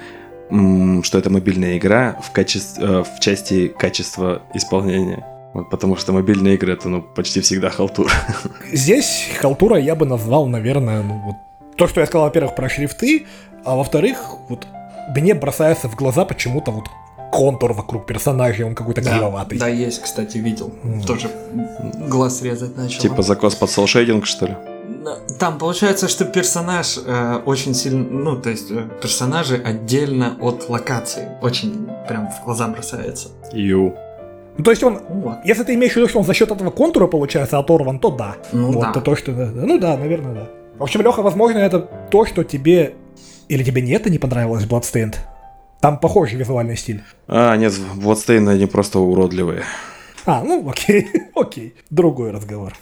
что 1.03 1.17
это 1.17 1.29
мобильная 1.29 1.77
игра 1.77 2.17
в, 2.21 2.31
качестве, 2.31 2.83
э, 2.83 3.03
в 3.03 3.19
части 3.19 3.67
качества 3.67 4.41
исполнения. 4.53 5.25
Вот, 5.53 5.69
потому 5.69 5.95
что 5.97 6.13
мобильные 6.13 6.55
игры 6.55 6.73
это 6.73 6.89
ну, 6.89 7.01
почти 7.01 7.41
всегда 7.41 7.69
халтура. 7.69 8.11
Здесь 8.71 9.29
халтура 9.39 9.77
я 9.77 9.95
бы 9.95 10.05
назвал, 10.05 10.47
наверное, 10.47 11.03
ну 11.03 11.21
вот 11.25 11.35
то, 11.77 11.87
что 11.87 11.99
я 12.01 12.05
сказал, 12.07 12.25
во-первых, 12.27 12.55
про 12.55 12.69
шрифты, 12.69 13.25
а 13.65 13.75
во-вторых, 13.75 14.17
вот 14.49 14.67
мне 15.15 15.33
бросается 15.33 15.87
в 15.89 15.95
глаза 15.95 16.25
почему-то 16.25 16.71
вот 16.71 16.85
контур 17.31 17.73
вокруг 17.73 18.05
персонажей, 18.05 18.65
он 18.65 18.75
какой-то 18.75 19.01
Да, 19.01 19.11
кривоватый. 19.17 19.57
да, 19.57 19.67
есть, 19.67 20.01
кстати, 20.01 20.37
видел. 20.37 20.73
М. 20.83 21.01
Тоже 21.01 21.29
глаз 22.07 22.41
резать 22.41 22.75
начал. 22.77 23.01
Типа 23.01 23.21
закос 23.21 23.55
под 23.55 23.69
солшейдинг, 23.69 24.25
что 24.25 24.47
ли? 24.47 24.55
Там 25.39 25.57
получается, 25.57 26.07
что 26.07 26.25
персонаж 26.25 26.99
э, 27.03 27.41
очень 27.45 27.73
сильно, 27.73 28.03
ну, 28.03 28.39
то 28.39 28.49
есть 28.49 28.69
э, 28.71 28.87
персонажи 29.01 29.55
отдельно 29.55 30.37
от 30.39 30.69
локации. 30.69 31.29
Очень 31.41 31.87
прям 32.07 32.29
в 32.29 32.43
глаза 32.45 32.67
бросается. 32.67 33.29
Ю. 33.51 33.95
Ну, 34.57 34.63
то 34.63 34.71
есть 34.71 34.83
он, 34.83 34.99
Вот. 35.09 35.37
если 35.45 35.63
ты 35.63 35.73
имеешь 35.73 35.93
в 35.93 35.95
виду, 35.95 36.07
что 36.07 36.19
он 36.19 36.25
за 36.25 36.33
счет 36.33 36.51
этого 36.51 36.69
контура, 36.69 37.07
получается, 37.07 37.57
оторван, 37.57 37.99
то 37.99 38.11
да. 38.11 38.35
Ну 38.51 38.71
вот, 38.71 38.81
да. 38.81 38.91
то, 38.91 39.01
то, 39.01 39.15
что... 39.15 39.31
Ну 39.31 39.79
да, 39.79 39.97
наверное, 39.97 40.33
да. 40.33 40.49
В 40.77 40.83
общем, 40.83 41.01
Леха, 41.01 41.21
возможно, 41.21 41.59
это 41.59 41.79
то, 41.79 42.25
что 42.25 42.43
тебе... 42.43 42.93
Или 43.47 43.63
тебе 43.63 43.81
не 43.81 43.91
это 43.93 44.09
не 44.09 44.19
понравилось, 44.19 44.65
Bloodstained? 44.65 45.15
Там 45.79 45.99
похожий 45.99 46.37
визуальный 46.37 46.77
стиль. 46.77 47.01
А, 47.27 47.55
нет, 47.55 47.73
Bloodstained 47.95 48.49
они 48.49 48.65
просто 48.67 48.99
уродливые. 48.99 49.63
А, 50.25 50.43
ну 50.43 50.69
окей, 50.69 51.07
окей. 51.35 51.73
Другой 51.89 52.31
разговор. 52.31 52.73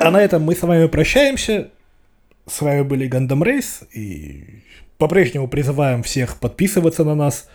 А 0.00 0.10
на 0.10 0.22
этом 0.22 0.42
мы 0.42 0.54
с 0.54 0.62
вами 0.62 0.86
прощаемся. 0.86 1.70
С 2.46 2.62
вами 2.62 2.82
были 2.82 3.06
Гандам 3.06 3.44
Рейс. 3.44 3.82
И 3.92 4.62
по-прежнему 4.96 5.46
призываем 5.46 6.02
всех 6.02 6.40
подписываться 6.40 7.04
на 7.04 7.14
нас, 7.14 7.48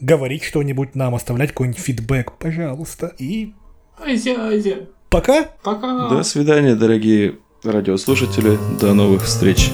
говорить 0.00 0.44
что-нибудь 0.44 0.94
нам, 0.94 1.14
оставлять 1.14 1.50
какой-нибудь 1.50 1.80
фидбэк, 1.80 2.32
пожалуйста. 2.38 3.14
И 3.18 3.54
Азия, 3.98 4.36
Азия. 4.36 4.88
пока! 5.08 5.48
Пока. 5.62 6.10
До 6.10 6.22
свидания, 6.24 6.74
дорогие 6.74 7.38
радиослушатели. 7.64 8.58
До 8.78 8.92
новых 8.92 9.24
встреч. 9.24 9.70